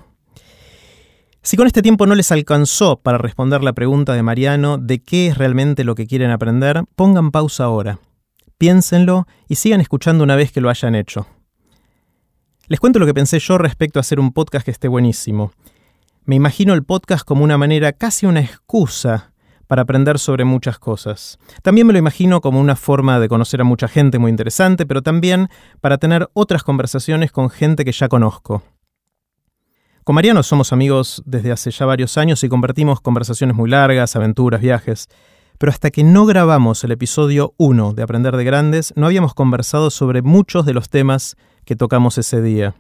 Si 1.41 1.57
con 1.57 1.65
este 1.65 1.81
tiempo 1.81 2.05
no 2.05 2.13
les 2.13 2.31
alcanzó 2.31 2.97
para 2.97 3.17
responder 3.17 3.63
la 3.63 3.73
pregunta 3.73 4.13
de 4.13 4.21
Mariano 4.21 4.77
de 4.77 5.01
qué 5.01 5.29
es 5.29 5.37
realmente 5.39 5.83
lo 5.83 5.95
que 5.95 6.05
quieren 6.05 6.29
aprender, 6.29 6.83
pongan 6.95 7.31
pausa 7.31 7.63
ahora. 7.63 7.97
Piénsenlo 8.59 9.25
y 9.47 9.55
sigan 9.55 9.81
escuchando 9.81 10.23
una 10.23 10.35
vez 10.35 10.51
que 10.51 10.61
lo 10.61 10.69
hayan 10.69 10.93
hecho. 10.93 11.25
Les 12.67 12.79
cuento 12.79 12.99
lo 12.99 13.07
que 13.07 13.15
pensé 13.15 13.39
yo 13.39 13.57
respecto 13.57 13.97
a 13.97 14.01
hacer 14.01 14.19
un 14.19 14.33
podcast 14.33 14.65
que 14.65 14.69
esté 14.69 14.87
buenísimo. 14.87 15.51
Me 16.29 16.35
imagino 16.35 16.75
el 16.75 16.83
podcast 16.83 17.25
como 17.25 17.43
una 17.43 17.57
manera, 17.57 17.91
casi 17.91 18.27
una 18.27 18.41
excusa 18.41 19.33
para 19.65 19.81
aprender 19.81 20.19
sobre 20.19 20.45
muchas 20.45 20.77
cosas. 20.77 21.39
También 21.63 21.87
me 21.87 21.93
lo 21.93 21.97
imagino 21.97 22.39
como 22.39 22.59
una 22.59 22.75
forma 22.75 23.19
de 23.19 23.27
conocer 23.27 23.61
a 23.61 23.63
mucha 23.63 23.87
gente 23.87 24.19
muy 24.19 24.29
interesante, 24.29 24.85
pero 24.85 25.01
también 25.01 25.49
para 25.81 25.97
tener 25.97 26.29
otras 26.33 26.61
conversaciones 26.61 27.31
con 27.31 27.49
gente 27.49 27.83
que 27.83 27.91
ya 27.91 28.09
conozco. 28.09 28.61
Con 30.03 30.13
Mariano 30.13 30.43
somos 30.43 30.71
amigos 30.71 31.23
desde 31.25 31.51
hace 31.51 31.71
ya 31.71 31.87
varios 31.87 32.15
años 32.15 32.43
y 32.43 32.47
compartimos 32.49 33.01
conversaciones 33.01 33.55
muy 33.55 33.67
largas, 33.67 34.15
aventuras, 34.15 34.61
viajes. 34.61 35.07
Pero 35.57 35.71
hasta 35.71 35.89
que 35.89 36.03
no 36.03 36.27
grabamos 36.27 36.83
el 36.83 36.91
episodio 36.91 37.55
1 37.57 37.93
de 37.93 38.03
Aprender 38.03 38.37
de 38.37 38.43
Grandes, 38.43 38.93
no 38.95 39.07
habíamos 39.07 39.33
conversado 39.33 39.89
sobre 39.89 40.21
muchos 40.21 40.67
de 40.67 40.75
los 40.75 40.89
temas 40.91 41.37
que 41.65 41.75
tocamos 41.75 42.19
ese 42.19 42.39
día. 42.43 42.75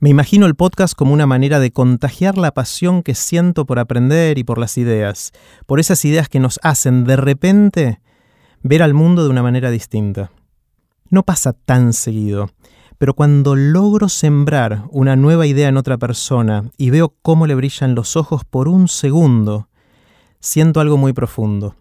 Me 0.00 0.10
imagino 0.10 0.46
el 0.46 0.54
podcast 0.54 0.94
como 0.94 1.14
una 1.14 1.26
manera 1.26 1.60
de 1.60 1.70
contagiar 1.70 2.36
la 2.36 2.52
pasión 2.52 3.02
que 3.02 3.14
siento 3.14 3.64
por 3.64 3.78
aprender 3.78 4.38
y 4.38 4.44
por 4.44 4.58
las 4.58 4.76
ideas, 4.76 5.32
por 5.66 5.80
esas 5.80 6.04
ideas 6.04 6.28
que 6.28 6.40
nos 6.40 6.58
hacen 6.62 7.04
de 7.04 7.16
repente 7.16 8.00
ver 8.62 8.82
al 8.82 8.92
mundo 8.92 9.24
de 9.24 9.30
una 9.30 9.42
manera 9.42 9.70
distinta. 9.70 10.30
No 11.10 11.22
pasa 11.22 11.52
tan 11.52 11.92
seguido, 11.92 12.50
pero 12.98 13.14
cuando 13.14 13.54
logro 13.54 14.08
sembrar 14.08 14.84
una 14.90 15.16
nueva 15.16 15.46
idea 15.46 15.68
en 15.68 15.76
otra 15.76 15.96
persona 15.96 16.70
y 16.76 16.90
veo 16.90 17.14
cómo 17.22 17.46
le 17.46 17.54
brillan 17.54 17.94
los 17.94 18.16
ojos 18.16 18.44
por 18.44 18.68
un 18.68 18.88
segundo, 18.88 19.68
siento 20.40 20.80
algo 20.80 20.96
muy 20.96 21.12
profundo. 21.12 21.76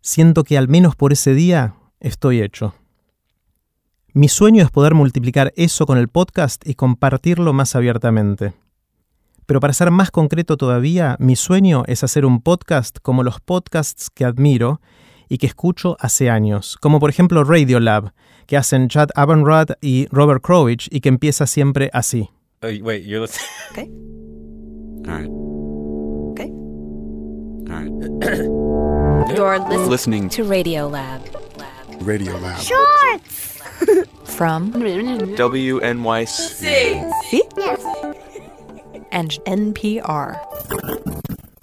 Siento 0.00 0.44
que 0.44 0.56
al 0.56 0.68
menos 0.68 0.96
por 0.96 1.12
ese 1.12 1.34
día 1.34 1.74
estoy 2.00 2.42
hecho. 2.42 2.74
Mi 4.16 4.28
sueño 4.28 4.62
es 4.62 4.70
poder 4.70 4.94
multiplicar 4.94 5.52
eso 5.56 5.86
con 5.86 5.98
el 5.98 6.06
podcast 6.06 6.64
y 6.68 6.76
compartirlo 6.76 7.52
más 7.52 7.74
abiertamente. 7.74 8.52
Pero 9.44 9.58
para 9.58 9.72
ser 9.72 9.90
más 9.90 10.12
concreto 10.12 10.56
todavía, 10.56 11.16
mi 11.18 11.34
sueño 11.34 11.82
es 11.88 12.04
hacer 12.04 12.24
un 12.24 12.40
podcast 12.40 12.98
como 13.02 13.24
los 13.24 13.40
podcasts 13.40 14.10
que 14.10 14.24
admiro 14.24 14.80
y 15.28 15.38
que 15.38 15.48
escucho 15.48 15.96
hace 15.98 16.30
años, 16.30 16.76
como 16.80 17.00
por 17.00 17.10
ejemplo 17.10 17.42
Radiolab, 17.42 18.12
que 18.46 18.56
hacen 18.56 18.88
Chad 18.88 19.08
Abendrod 19.16 19.70
y 19.80 20.06
Robert 20.12 20.44
Krowich 20.44 20.86
y 20.92 21.00
que 21.00 21.08
empieza 21.08 21.48
siempre 21.48 21.90
así. 21.92 22.30
Oh, 22.62 22.68
wait, 22.82 23.04
you're 23.04 23.20
listening. 23.20 23.50
Okay. 23.72 23.90
All 25.10 25.18
right. 25.18 25.30
Okay. 26.30 26.50
All 27.68 27.82
right. 27.82 27.90
You're 29.36 29.58
listening 29.58 29.90
Listening 29.90 30.28
to 30.28 30.44
Radio 30.44 30.88
Lab. 30.88 31.20
Radio 32.00 32.38
Lab. 32.38 32.60
From 33.78 34.72
WNYC. 34.72 35.34
and 39.10 39.30
NPR. 39.46 40.38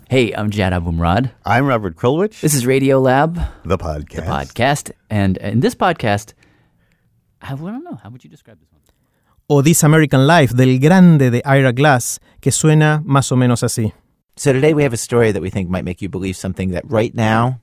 Hey, 0.09 0.33
I'm 0.33 0.49
Jad 0.49 0.73
Abumrad. 0.73 1.31
I'm 1.45 1.65
Robert 1.67 1.95
Krulwich, 1.95 2.41
This 2.41 2.53
is 2.53 2.65
Radio 2.65 2.99
Lab, 2.99 3.39
the 3.63 3.77
podcast. 3.77 4.15
the 4.15 4.21
podcast. 4.23 4.91
And 5.09 5.37
in 5.37 5.61
this 5.61 5.73
podcast, 5.73 6.33
I 7.41 7.55
don't 7.55 7.83
know, 7.83 7.95
how 8.03 8.09
would 8.09 8.23
you 8.23 8.29
describe 8.29 8.59
this 8.59 8.69
one? 8.71 8.81
O 9.49 9.61
This 9.61 9.83
American 9.83 10.27
Life 10.27 10.53
del 10.55 10.79
grande 10.79 11.29
de 11.31 11.41
Ira 11.45 11.71
Glass, 11.73 12.19
que 12.41 12.51
suena 12.51 13.01
más 13.05 13.31
o 13.31 13.35
menos 13.37 13.63
así. 13.63 13.93
So 14.35 14.51
today 14.53 14.73
we 14.73 14.83
have 14.83 14.93
a 14.93 14.97
story 14.97 15.31
that 15.31 15.41
we 15.41 15.49
think 15.49 15.69
might 15.69 15.85
make 15.85 16.01
you 16.01 16.09
believe 16.09 16.35
something 16.35 16.71
that 16.71 16.83
right 16.89 17.13
now 17.15 17.59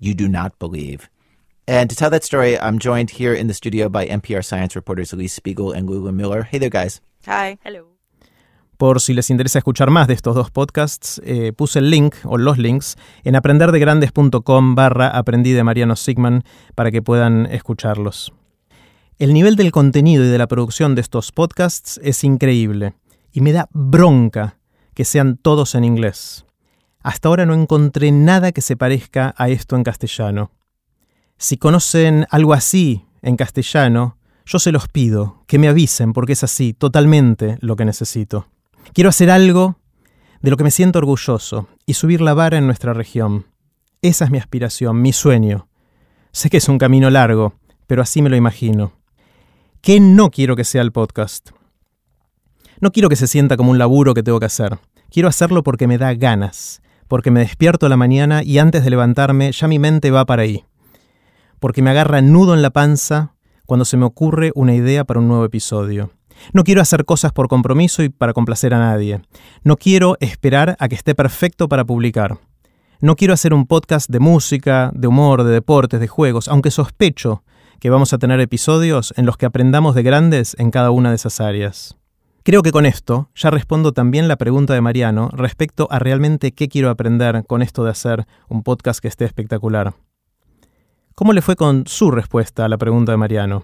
you 0.00 0.14
do 0.14 0.26
not 0.28 0.58
believe. 0.58 1.08
And 1.66 1.88
to 1.88 1.96
tell 1.96 2.10
that 2.10 2.24
story, 2.24 2.58
I'm 2.58 2.78
joined 2.78 3.10
here 3.18 3.34
in 3.34 3.46
the 3.46 3.54
studio 3.54 3.88
by 3.88 4.06
NPR 4.06 4.44
science 4.44 4.76
reporters 4.76 5.12
Elise 5.12 5.32
Spiegel 5.32 5.72
and 5.72 5.88
Lula 5.88 6.12
Miller. 6.12 6.46
Hey 6.50 6.58
there, 6.58 6.68
guys. 6.68 7.00
Hi. 7.26 7.58
Hello. 7.64 7.94
Por 8.76 9.00
si 9.00 9.14
les 9.14 9.30
interesa 9.30 9.58
escuchar 9.60 9.90
más 9.90 10.06
de 10.08 10.14
estos 10.14 10.34
dos 10.34 10.50
podcasts, 10.50 11.22
eh, 11.24 11.52
puse 11.52 11.78
el 11.78 11.90
link 11.90 12.16
o 12.24 12.36
los 12.36 12.58
links 12.58 12.96
en 13.22 13.36
aprenderdegrandes.com 13.36 14.74
barra 14.74 15.08
aprendí 15.08 15.52
de 15.52 15.64
Mariano 15.64 15.96
Sigman 15.96 16.42
para 16.74 16.90
que 16.90 17.00
puedan 17.00 17.46
escucharlos. 17.46 18.32
El 19.18 19.32
nivel 19.32 19.56
del 19.56 19.70
contenido 19.70 20.24
y 20.24 20.28
de 20.28 20.38
la 20.38 20.48
producción 20.48 20.94
de 20.96 21.00
estos 21.00 21.30
podcasts 21.30 22.00
es 22.02 22.24
increíble 22.24 22.94
y 23.32 23.40
me 23.40 23.52
da 23.52 23.68
bronca 23.72 24.58
que 24.92 25.04
sean 25.04 25.36
todos 25.36 25.76
en 25.76 25.84
inglés. 25.84 26.44
Hasta 27.00 27.28
ahora 27.28 27.46
no 27.46 27.54
encontré 27.54 28.10
nada 28.10 28.52
que 28.52 28.60
se 28.60 28.76
parezca 28.76 29.34
a 29.38 29.48
esto 29.48 29.76
en 29.76 29.84
castellano. 29.84 30.50
Si 31.38 31.56
conocen 31.56 32.26
algo 32.30 32.52
así 32.52 33.04
en 33.22 33.36
castellano, 33.36 34.16
yo 34.46 34.58
se 34.58 34.72
los 34.72 34.88
pido, 34.88 35.42
que 35.46 35.58
me 35.58 35.68
avisen 35.68 36.12
porque 36.12 36.34
es 36.34 36.44
así, 36.44 36.74
totalmente 36.74 37.58
lo 37.60 37.76
que 37.76 37.84
necesito. 37.84 38.46
Quiero 38.92 39.10
hacer 39.10 39.30
algo 39.30 39.78
de 40.42 40.50
lo 40.50 40.56
que 40.56 40.64
me 40.64 40.70
siento 40.70 40.98
orgulloso 40.98 41.68
y 41.86 41.94
subir 41.94 42.20
la 42.20 42.34
vara 42.34 42.58
en 42.58 42.66
nuestra 42.66 42.92
región. 42.92 43.46
Esa 44.02 44.26
es 44.26 44.30
mi 44.30 44.38
aspiración, 44.38 45.00
mi 45.00 45.12
sueño. 45.12 45.68
Sé 46.32 46.50
que 46.50 46.58
es 46.58 46.68
un 46.68 46.78
camino 46.78 47.08
largo, 47.08 47.54
pero 47.86 48.02
así 48.02 48.20
me 48.20 48.28
lo 48.28 48.36
imagino. 48.36 48.92
¿Qué 49.80 50.00
no 50.00 50.30
quiero 50.30 50.56
que 50.56 50.64
sea 50.64 50.82
el 50.82 50.92
podcast? 50.92 51.50
No 52.80 52.92
quiero 52.92 53.08
que 53.08 53.16
se 53.16 53.26
sienta 53.26 53.56
como 53.56 53.70
un 53.70 53.78
laburo 53.78 54.12
que 54.12 54.22
tengo 54.22 54.40
que 54.40 54.46
hacer. 54.46 54.78
Quiero 55.10 55.28
hacerlo 55.28 55.62
porque 55.62 55.86
me 55.86 55.96
da 55.96 56.12
ganas, 56.14 56.82
porque 57.08 57.30
me 57.30 57.40
despierto 57.40 57.86
a 57.86 57.88
la 57.88 57.96
mañana 57.96 58.42
y 58.42 58.58
antes 58.58 58.84
de 58.84 58.90
levantarme 58.90 59.52
ya 59.52 59.68
mi 59.68 59.78
mente 59.78 60.10
va 60.10 60.26
para 60.26 60.42
ahí. 60.42 60.64
Porque 61.60 61.82
me 61.82 61.90
agarra 61.90 62.20
nudo 62.22 62.54
en 62.54 62.62
la 62.62 62.70
panza 62.70 63.34
cuando 63.66 63.84
se 63.84 63.96
me 63.96 64.04
ocurre 64.04 64.52
una 64.54 64.74
idea 64.74 65.04
para 65.04 65.20
un 65.20 65.28
nuevo 65.28 65.44
episodio. 65.44 66.10
No 66.52 66.64
quiero 66.64 66.82
hacer 66.82 67.04
cosas 67.04 67.32
por 67.32 67.48
compromiso 67.48 68.02
y 68.02 68.08
para 68.08 68.32
complacer 68.32 68.74
a 68.74 68.78
nadie. 68.78 69.22
No 69.62 69.76
quiero 69.76 70.16
esperar 70.20 70.76
a 70.78 70.88
que 70.88 70.94
esté 70.94 71.14
perfecto 71.14 71.68
para 71.68 71.84
publicar. 71.84 72.38
No 73.00 73.16
quiero 73.16 73.34
hacer 73.34 73.54
un 73.54 73.66
podcast 73.66 74.08
de 74.10 74.20
música, 74.20 74.90
de 74.94 75.06
humor, 75.06 75.44
de 75.44 75.52
deportes, 75.52 76.00
de 76.00 76.08
juegos, 76.08 76.48
aunque 76.48 76.70
sospecho 76.70 77.42
que 77.80 77.90
vamos 77.90 78.12
a 78.12 78.18
tener 78.18 78.40
episodios 78.40 79.12
en 79.16 79.26
los 79.26 79.36
que 79.36 79.46
aprendamos 79.46 79.94
de 79.94 80.02
grandes 80.02 80.56
en 80.58 80.70
cada 80.70 80.90
una 80.90 81.10
de 81.10 81.16
esas 81.16 81.40
áreas. 81.40 81.96
Creo 82.42 82.62
que 82.62 82.72
con 82.72 82.86
esto 82.86 83.30
ya 83.34 83.50
respondo 83.50 83.92
también 83.92 84.28
la 84.28 84.36
pregunta 84.36 84.74
de 84.74 84.80
Mariano 84.80 85.30
respecto 85.32 85.88
a 85.90 85.98
realmente 85.98 86.52
qué 86.52 86.68
quiero 86.68 86.90
aprender 86.90 87.44
con 87.46 87.62
esto 87.62 87.84
de 87.84 87.90
hacer 87.90 88.26
un 88.48 88.62
podcast 88.62 89.00
que 89.00 89.08
esté 89.08 89.24
espectacular. 89.24 89.94
¿Cómo 91.14 91.32
le 91.32 91.42
fue 91.42 91.54
con 91.54 91.86
su 91.86 92.10
respuesta 92.10 92.64
a 92.64 92.68
la 92.68 92.76
pregunta 92.76 93.12
de 93.12 93.18
Mariano? 93.18 93.62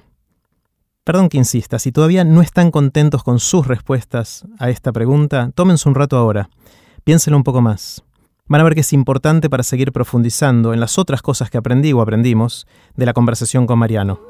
Perdón 1.03 1.29
que 1.29 1.37
insista, 1.37 1.81
si 1.81 1.91
todavía 1.91 2.23
no 2.23 2.43
están 2.43 2.71
contentos 2.71 3.25
con 3.25 3.41
sus 3.41 3.67
respuestas 3.67 4.47
a 4.61 4.71
esta 4.71 4.93
pregunta, 4.93 5.51
tómense 5.57 5.89
un 5.89 5.97
rato 5.97 6.17
ahora, 6.17 6.49
piénsenlo 7.03 7.37
un 7.37 7.43
poco 7.43 7.61
más. 7.61 8.05
Van 8.47 8.61
a 8.61 8.65
ver 8.65 8.75
que 8.75 8.83
es 8.83 8.93
importante 8.93 9.51
para 9.51 9.65
seguir 9.65 9.91
profundizando 9.91 10.73
en 10.73 10.79
las 10.79 10.97
otras 10.97 11.23
cosas 11.23 11.51
que 11.51 11.59
aprendí 11.59 11.93
o 11.93 12.01
aprendimos 12.01 12.69
de 12.95 13.07
la 13.07 13.15
conversación 13.15 13.67
con 13.67 13.81
Mariano. 13.81 14.21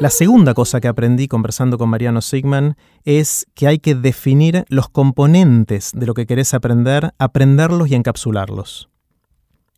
La 0.00 0.10
segunda 0.10 0.54
cosa 0.54 0.80
que 0.80 0.86
aprendí 0.86 1.26
conversando 1.26 1.76
con 1.76 1.88
Mariano 1.88 2.20
Sigman 2.20 2.76
es 3.04 3.48
que 3.56 3.66
hay 3.66 3.80
que 3.80 3.96
definir 3.96 4.64
los 4.68 4.88
componentes 4.88 5.90
de 5.92 6.06
lo 6.06 6.14
que 6.14 6.24
querés 6.24 6.54
aprender, 6.54 7.14
aprenderlos 7.18 7.90
y 7.90 7.96
encapsularlos. 7.96 8.88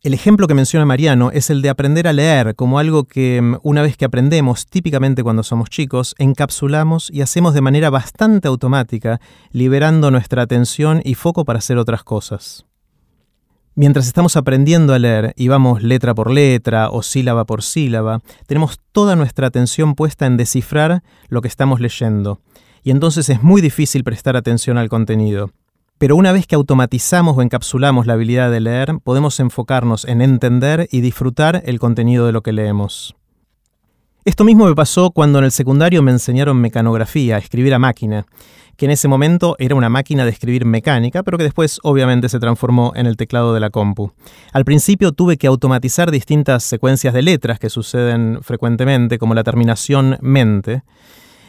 El 0.03 0.13
ejemplo 0.13 0.47
que 0.47 0.53
menciona 0.53 0.85
Mariano 0.85 1.31
es 1.31 1.49
el 1.49 1.63
de 1.63 1.69
aprender 1.69 2.07
a 2.07 2.13
leer 2.13 2.53
como 2.55 2.77
algo 2.77 3.05
que 3.05 3.41
mm, 3.41 3.57
una 3.63 3.81
vez 3.81 3.97
que 3.97 4.05
aprendemos, 4.05 4.67
típicamente 4.67 5.23
cuando 5.23 5.41
somos 5.41 5.71
chicos, 5.71 6.13
encapsulamos 6.19 7.09
y 7.11 7.21
hacemos 7.21 7.55
de 7.55 7.61
manera 7.61 7.89
bastante 7.89 8.47
automática, 8.47 9.19
liberando 9.51 10.11
nuestra 10.11 10.43
atención 10.43 11.01
y 11.03 11.15
foco 11.15 11.45
para 11.45 11.57
hacer 11.57 11.79
otras 11.79 12.03
cosas. 12.03 12.67
Mientras 13.73 14.05
estamos 14.05 14.35
aprendiendo 14.35 14.93
a 14.93 14.99
leer 14.99 15.33
y 15.37 15.47
vamos 15.47 15.81
letra 15.81 16.13
por 16.13 16.29
letra 16.29 16.89
o 16.89 17.01
sílaba 17.01 17.45
por 17.45 17.63
sílaba, 17.63 18.19
tenemos 18.45 18.79
toda 18.91 19.15
nuestra 19.15 19.47
atención 19.47 19.95
puesta 19.95 20.25
en 20.25 20.35
descifrar 20.35 21.03
lo 21.29 21.41
que 21.41 21.47
estamos 21.47 21.79
leyendo, 21.79 22.41
y 22.83 22.91
entonces 22.91 23.29
es 23.29 23.43
muy 23.43 23.61
difícil 23.61 24.03
prestar 24.03 24.35
atención 24.35 24.77
al 24.77 24.89
contenido. 24.89 25.51
Pero 25.97 26.17
una 26.17 26.33
vez 26.33 26.47
que 26.47 26.55
automatizamos 26.55 27.37
o 27.37 27.41
encapsulamos 27.41 28.07
la 28.07 28.13
habilidad 28.13 28.51
de 28.51 28.59
leer, 28.59 28.99
podemos 29.03 29.39
enfocarnos 29.39 30.03
en 30.03 30.21
entender 30.21 30.89
y 30.91 30.99
disfrutar 30.99 31.61
el 31.65 31.79
contenido 31.79 32.25
de 32.25 32.33
lo 32.33 32.41
que 32.41 32.51
leemos. 32.51 33.15
Esto 34.23 34.43
mismo 34.43 34.67
me 34.67 34.75
pasó 34.75 35.09
cuando 35.09 35.39
en 35.39 35.45
el 35.45 35.51
secundario 35.51 36.03
me 36.03 36.11
enseñaron 36.11 36.61
mecanografía, 36.61 37.39
escribir 37.39 37.73
a 37.73 37.79
máquina, 37.79 38.27
que 38.77 38.85
en 38.85 38.91
ese 38.91 39.07
momento 39.07 39.55
era 39.57 39.73
una 39.73 39.89
máquina 39.89 40.25
de 40.25 40.29
escribir 40.29 40.63
mecánica, 40.63 41.23
pero 41.23 41.39
que 41.39 41.43
después 41.43 41.79
obviamente 41.81 42.29
se 42.29 42.39
transformó 42.39 42.93
en 42.95 43.07
el 43.07 43.17
teclado 43.17 43.51
de 43.51 43.59
la 43.59 43.71
compu. 43.71 44.11
Al 44.53 44.63
principio 44.63 45.11
tuve 45.11 45.37
que 45.37 45.47
automatizar 45.47 46.11
distintas 46.11 46.63
secuencias 46.63 47.15
de 47.15 47.23
letras 47.23 47.57
que 47.57 47.71
suceden 47.71 48.43
frecuentemente, 48.43 49.17
como 49.17 49.33
la 49.33 49.43
terminación 49.43 50.19
mente. 50.21 50.83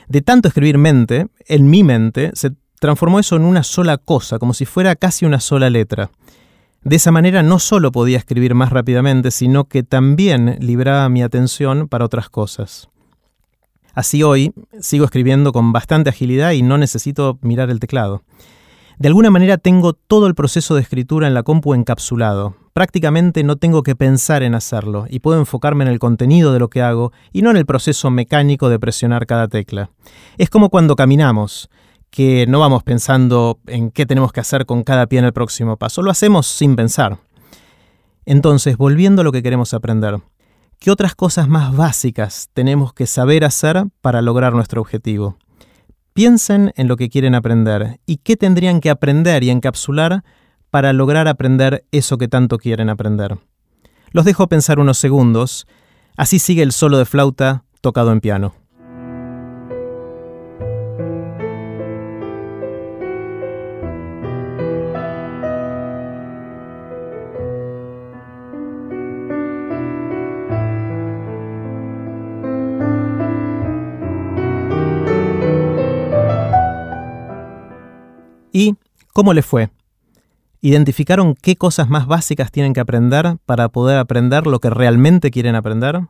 De 0.09 0.23
tanto 0.23 0.49
escribir 0.49 0.79
mente, 0.79 1.27
en 1.49 1.69
mi 1.69 1.85
mente 1.85 2.31
se 2.33 2.53
transformó 2.81 3.21
eso 3.21 3.37
en 3.37 3.43
una 3.43 3.65
sola 3.65 3.99
cosa, 3.99 4.39
como 4.39 4.55
si 4.55 4.65
fuera 4.65 4.97
casi 4.97 5.27
una 5.27 5.41
sola 5.41 5.69
letra. 5.69 6.11
De 6.85 6.97
esa 6.97 7.13
manera 7.13 7.43
no 7.43 7.61
solo 7.61 7.93
podía 7.93 8.19
escribir 8.19 8.55
más 8.55 8.71
rápidamente, 8.71 9.31
sino 9.31 9.65
que 9.65 9.85
también 9.85 10.57
libraba 10.61 11.09
mi 11.09 11.23
atención 11.23 11.87
para 11.87 12.05
otras 12.05 12.29
cosas. 12.29 12.89
Así 13.95 14.23
hoy 14.23 14.53
sigo 14.81 15.05
escribiendo 15.05 15.53
con 15.53 15.73
bastante 15.73 16.11
agilidad 16.11 16.53
y 16.53 16.63
no 16.63 16.79
necesito 16.79 17.39
mirar 17.43 17.71
el 17.71 17.79
teclado. 17.79 18.23
De 18.99 19.09
alguna 19.09 19.31
manera 19.31 19.59
tengo 19.59 19.93
todo 19.93 20.27
el 20.27 20.35
proceso 20.35 20.75
de 20.75 20.81
escritura 20.81 21.27
en 21.27 21.35
la 21.35 21.43
compu 21.43 21.75
encapsulado. 21.75 22.57
Prácticamente 22.73 23.45
no 23.45 23.57
tengo 23.57 23.83
que 23.83 23.95
pensar 23.95 24.43
en 24.43 24.55
hacerlo 24.55 25.07
y 25.09 25.21
puedo 25.21 25.39
enfocarme 25.39 25.85
en 25.85 25.91
el 25.91 25.99
contenido 25.99 26.53
de 26.53 26.59
lo 26.59 26.69
que 26.69 26.83
hago 26.83 27.13
y 27.33 27.43
no 27.43 27.51
en 27.51 27.59
el 27.59 27.67
proceso 27.67 28.11
mecánico 28.11 28.69
de 28.69 28.79
presionar 28.79 29.27
cada 29.27 29.49
tecla. 29.49 29.91
Es 30.39 30.51
como 30.51 30.71
cuando 30.71 30.97
caminamos, 30.97 31.69
que 32.13 32.47
no 32.47 32.61
vamos 32.61 32.83
pensando 32.83 33.59
en 33.67 33.91
qué 33.91 34.05
tenemos 34.05 34.33
que 34.33 34.41
hacer 34.41 34.67
con 34.67 34.85
cada 34.85 35.07
pie 35.07 35.19
en 35.19 35.25
el 35.25 35.33
próximo 35.33 35.79
paso, 35.79 36.03
lo 36.03 36.11
hacemos 36.11 36.47
sin 36.47 36.77
pensar. 36.77 37.19
Entonces, 38.27 38.77
volviendo 38.77 39.23
a 39.23 39.25
lo 39.25 39.33
que 39.33 39.43
queremos 39.43 39.73
aprender, 39.73 40.21
¿qué 40.79 40.91
otras 40.91 41.15
cosas 41.15 41.49
más 41.49 41.75
básicas 41.75 42.51
tenemos 42.53 42.93
que 42.93 43.07
saber 43.07 43.47
hacer 43.47 43.85
para 44.03 44.21
lograr 44.21 44.53
nuestro 44.53 44.83
objetivo? 44.83 45.39
Piensen 46.13 46.75
en 46.77 46.87
lo 46.87 46.99
que 46.99 47.09
quieren 47.09 47.35
aprender 47.35 47.99
y 48.05 48.19
qué 48.19 48.37
tendrían 48.37 48.81
que 48.81 48.91
aprender 48.91 49.43
y 49.43 49.49
encapsular 49.49 50.23
para 50.69 50.93
lograr 50.93 51.29
aprender 51.29 51.87
eso 51.93 52.19
que 52.19 52.29
tanto 52.29 52.59
quieren 52.59 52.91
aprender. 52.91 53.39
Los 54.11 54.27
dejo 54.27 54.49
pensar 54.49 54.79
unos 54.79 54.99
segundos, 54.99 55.67
así 56.19 56.39
sigue 56.39 56.63
el 56.63 56.73
solo 56.73 56.99
de 56.99 57.07
flauta 57.07 57.65
tocado 57.81 58.13
en 58.13 58.21
piano. 58.21 58.62
Cómo 79.13 79.33
le 79.35 79.43
fue? 79.43 79.71
¿Identificaron 80.61 81.35
qué 81.35 81.57
cosas 81.57 81.89
más 81.89 82.07
básicas 82.07 82.51
tienen 82.51 82.73
que 82.73 82.81
aprender 82.81 83.37
para 83.47 83.69
poder 83.69 83.99
aprender 83.99 84.47
lo 84.47 84.61
que 84.61 84.71
realmente 84.71 85.31
quieren 85.31 85.55
aprender? 85.55 86.01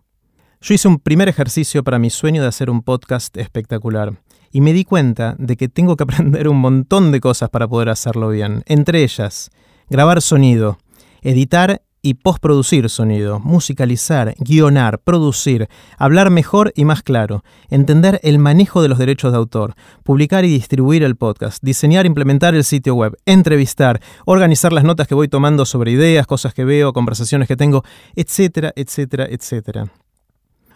Yo 0.60 0.74
hice 0.74 0.88
un 0.88 0.98
primer 0.98 1.28
ejercicio 1.28 1.82
para 1.82 1.98
mi 1.98 2.10
sueño 2.10 2.42
de 2.42 2.48
hacer 2.48 2.70
un 2.70 2.82
podcast 2.82 3.36
espectacular 3.36 4.20
y 4.52 4.60
me 4.60 4.72
di 4.72 4.84
cuenta 4.84 5.34
de 5.38 5.56
que 5.56 5.68
tengo 5.68 5.96
que 5.96 6.04
aprender 6.04 6.48
un 6.48 6.58
montón 6.58 7.12
de 7.12 7.20
cosas 7.20 7.50
para 7.50 7.66
poder 7.66 7.88
hacerlo 7.88 8.28
bien. 8.28 8.62
Entre 8.66 9.02
ellas, 9.02 9.50
grabar 9.88 10.22
sonido, 10.22 10.78
editar 11.22 11.82
y 12.02 12.14
postproducir 12.14 12.90
sonido, 12.90 13.38
musicalizar, 13.38 14.34
guionar, 14.38 14.98
producir, 14.98 15.68
hablar 15.96 16.30
mejor 16.30 16.72
y 16.74 16.84
más 16.84 17.02
claro, 17.02 17.44
entender 17.70 18.18
el 18.24 18.40
manejo 18.40 18.82
de 18.82 18.88
los 18.88 18.98
derechos 18.98 19.30
de 19.30 19.38
autor, 19.38 19.74
publicar 20.02 20.44
y 20.44 20.48
distribuir 20.48 21.04
el 21.04 21.14
podcast, 21.14 21.62
diseñar 21.62 22.04
e 22.04 22.08
implementar 22.08 22.56
el 22.56 22.64
sitio 22.64 22.96
web, 22.96 23.16
entrevistar, 23.24 24.00
organizar 24.26 24.72
las 24.72 24.82
notas 24.82 25.06
que 25.06 25.14
voy 25.14 25.28
tomando 25.28 25.64
sobre 25.64 25.92
ideas, 25.92 26.26
cosas 26.26 26.52
que 26.52 26.64
veo, 26.64 26.92
conversaciones 26.92 27.46
que 27.46 27.56
tengo, 27.56 27.84
etcétera, 28.16 28.72
etcétera, 28.74 29.26
etcétera. 29.30 29.92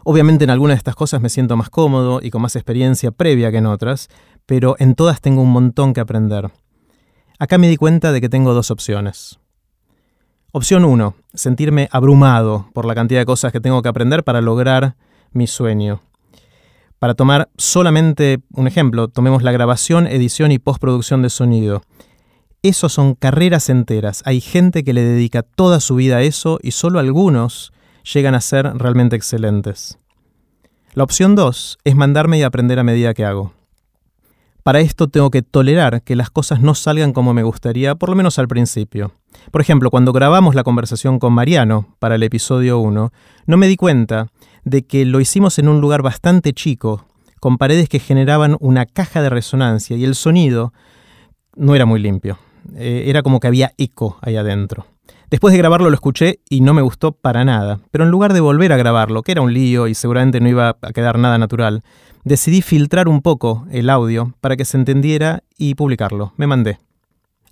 Obviamente 0.05 0.45
en 0.45 0.51
algunas 0.51 0.77
de 0.77 0.79
estas 0.79 0.95
cosas 0.95 1.21
me 1.21 1.29
siento 1.29 1.57
más 1.57 1.69
cómodo 1.69 2.21
y 2.23 2.31
con 2.31 2.41
más 2.41 2.55
experiencia 2.55 3.11
previa 3.11 3.51
que 3.51 3.59
en 3.59 3.67
otras, 3.67 4.09
pero 4.47 4.77
en 4.79 4.95
todas 4.95 5.21
tengo 5.21 5.43
un 5.43 5.51
montón 5.51 5.93
que 5.93 6.01
aprender. 6.01 6.53
Acá 7.41 7.59
me 7.59 7.69
di 7.69 7.77
cuenta 7.77 8.13
de 8.13 8.21
que 8.21 8.29
tengo 8.29 8.55
dos 8.55 8.71
opciones. 8.71 9.41
Opción 10.59 10.87
1. 10.87 11.15
Sentirme 11.35 11.87
abrumado 11.93 12.71
por 12.73 12.87
la 12.87 12.95
cantidad 12.95 13.21
de 13.21 13.27
cosas 13.27 13.53
que 13.53 13.61
tengo 13.61 13.83
que 13.83 13.91
aprender 13.91 14.25
para 14.25 14.41
lograr 14.41 14.97
mi 15.33 15.47
sueño. 15.47 16.01
Para 16.99 17.13
tomar 17.13 17.51
solamente 17.59 18.39
un 18.55 18.67
ejemplo, 18.67 19.09
tomemos 19.09 19.43
la 19.43 19.53
grabación, 19.53 20.07
edición 20.07 20.53
y 20.53 20.59
postproducción 20.59 21.21
de 21.21 21.29
sonido. 21.29 21.83
Eso 22.63 22.89
son 22.89 23.17
carreras 23.17 23.69
enteras. 23.69 24.23
Hay 24.25 24.41
gente 24.41 24.83
que 24.83 24.95
le 24.95 25.03
dedica 25.03 25.43
toda 25.43 25.79
su 25.79 25.97
vida 25.97 26.17
a 26.17 26.23
eso 26.23 26.59
y 26.63 26.71
solo 26.71 27.01
algunos 27.01 27.75
llegan 28.15 28.35
a 28.35 28.41
ser 28.41 28.65
realmente 28.79 29.15
excelentes. 29.15 29.99
La 30.95 31.05
opción 31.05 31.35
2 31.35 31.81
es 31.85 31.97
mandarme 31.97 32.39
y 32.39 32.45
aprender 32.45 32.79
a 32.79 32.83
medida 32.83 33.13
que 33.13 33.27
hago. 33.27 33.53
Para 34.67 34.81
esto 34.81 35.07
tengo 35.07 35.31
que 35.31 35.43
tolerar 35.43 36.03
que 36.03 36.17
las 36.17 36.29
cosas 36.29 36.61
no 36.61 36.75
salgan 36.75 37.13
como 37.13 37.33
me 37.33 37.45
gustaría, 37.45 37.95
por 37.95 38.09
lo 38.09 38.17
menos 38.17 38.41
al 38.41 38.49
principio. 38.49 39.13
Por 39.53 39.61
ejemplo, 39.61 39.93
cuando 39.93 40.13
grabamos 40.13 40.57
la 40.57 40.65
conversación 40.65 41.21
con 41.21 41.35
Mariano 41.35 41.95
para 42.01 42.17
el 42.17 42.25
episodio 42.25 42.81
1, 42.81 43.13
no 43.47 43.57
me 43.57 43.69
di 43.69 43.77
cuenta 43.77 44.27
de 44.65 44.85
que 44.85 45.05
lo 45.05 45.21
hicimos 45.21 45.61
en 45.61 45.69
un 45.69 45.81
lugar 45.81 46.03
bastante 46.03 46.53
chico, 46.53 47.07
con 47.39 47.59
paredes 47.59 47.89
que 47.89 48.01
generaban 48.01 48.57
una 48.59 48.87
caja 48.87 49.23
de 49.23 49.31
resonancia 49.31 49.97
y 49.97 50.03
el 50.03 50.17
sonido 50.17 50.73
no 51.55 51.77
era 51.77 51.87
muy 51.87 52.01
limpio. 52.01 52.37
Eh, 52.75 53.05
era 53.07 53.23
como 53.23 53.39
que 53.39 53.47
había 53.47 53.71
eco 53.79 54.19
ahí 54.21 54.35
adentro. 54.35 54.85
Después 55.29 55.51
de 55.51 55.59
grabarlo 55.59 55.91
lo 55.91 55.95
escuché 55.95 56.39
y 56.49 56.61
no 56.61 56.73
me 56.73 56.83
gustó 56.83 57.11
para 57.11 57.45
nada, 57.45 57.81
pero 57.91 58.05
en 58.05 58.11
lugar 58.11 58.33
de 58.33 58.39
volver 58.39 58.73
a 58.73 58.77
grabarlo, 58.77 59.23
que 59.23 59.33
era 59.33 59.43
un 59.43 59.53
lío 59.53 59.89
y 59.89 59.95
seguramente 59.95 60.41
no 60.41 60.49
iba 60.49 60.77
a 60.81 60.93
quedar 60.93 61.19
nada 61.19 61.37
natural, 61.37 61.83
decidí 62.23 62.63
filtrar 62.63 63.09
un 63.09 63.23
poco 63.23 63.67
el 63.73 63.91
audio 63.91 64.35
para 64.41 64.57
que 64.57 64.65
se 64.65 64.77
entendiera 64.77 65.43
y 65.59 65.75
publicarlo. 65.75 66.33
Me 66.37 66.47
mandé. 66.47 66.79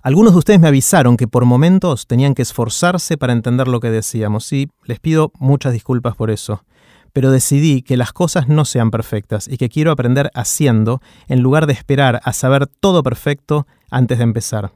Algunos 0.01 0.31
de 0.31 0.39
ustedes 0.39 0.59
me 0.61 0.69
avisaron 0.69 1.17
que 1.17 1.27
por 1.27 1.43
momentos 1.43 2.07
tenían 2.07 2.33
que 2.33 2.43
esforzarse 2.43 3.17
para 3.17 3.33
entender 3.33 3.67
lo 3.67 3.81
que 3.81 3.91
decíamos 3.91 4.53
y 4.53 4.69
les 4.85 5.01
pido 5.01 5.33
muchas 5.39 5.73
disculpas 5.73 6.15
por 6.15 6.31
eso. 6.31 6.63
Pero 7.11 7.29
decidí 7.29 7.81
que 7.81 7.97
las 7.97 8.13
cosas 8.13 8.47
no 8.47 8.63
sean 8.63 8.89
perfectas 8.89 9.49
y 9.49 9.57
que 9.57 9.67
quiero 9.67 9.91
aprender 9.91 10.31
haciendo 10.33 11.01
en 11.27 11.41
lugar 11.41 11.65
de 11.65 11.73
esperar 11.73 12.21
a 12.23 12.31
saber 12.31 12.67
todo 12.67 13.03
perfecto 13.03 13.67
antes 13.89 14.17
de 14.19 14.23
empezar. 14.23 14.71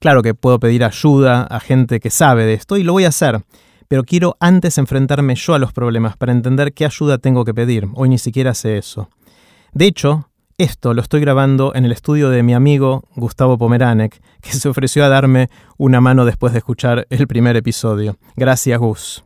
Claro 0.00 0.22
que 0.22 0.34
puedo 0.34 0.58
pedir 0.60 0.84
ayuda 0.84 1.44
a 1.44 1.60
gente 1.60 2.00
que 2.00 2.10
sabe 2.10 2.44
de 2.44 2.54
esto 2.54 2.76
y 2.76 2.82
lo 2.82 2.92
voy 2.92 3.04
a 3.04 3.08
hacer, 3.08 3.42
pero 3.88 4.04
quiero 4.04 4.36
antes 4.40 4.78
enfrentarme 4.78 5.34
yo 5.34 5.54
a 5.54 5.58
los 5.58 5.72
problemas 5.72 6.16
para 6.16 6.32
entender 6.32 6.72
qué 6.74 6.84
ayuda 6.84 7.18
tengo 7.18 7.44
que 7.44 7.54
pedir. 7.54 7.88
Hoy 7.94 8.08
ni 8.08 8.18
siquiera 8.18 8.54
sé 8.54 8.78
eso. 8.78 9.08
De 9.72 9.86
hecho, 9.86 10.28
esto 10.56 10.94
lo 10.94 11.02
estoy 11.02 11.20
grabando 11.20 11.72
en 11.74 11.84
el 11.84 11.90
estudio 11.90 12.30
de 12.30 12.44
mi 12.44 12.54
amigo 12.54 13.02
Gustavo 13.16 13.58
Pomeranek, 13.58 14.22
que 14.40 14.52
se 14.52 14.68
ofreció 14.68 15.04
a 15.04 15.08
darme 15.08 15.48
una 15.78 16.00
mano 16.00 16.24
después 16.24 16.52
de 16.52 16.60
escuchar 16.60 17.06
el 17.10 17.26
primer 17.26 17.56
episodio. 17.56 18.18
Gracias, 18.36 18.78
Gus. 18.78 19.24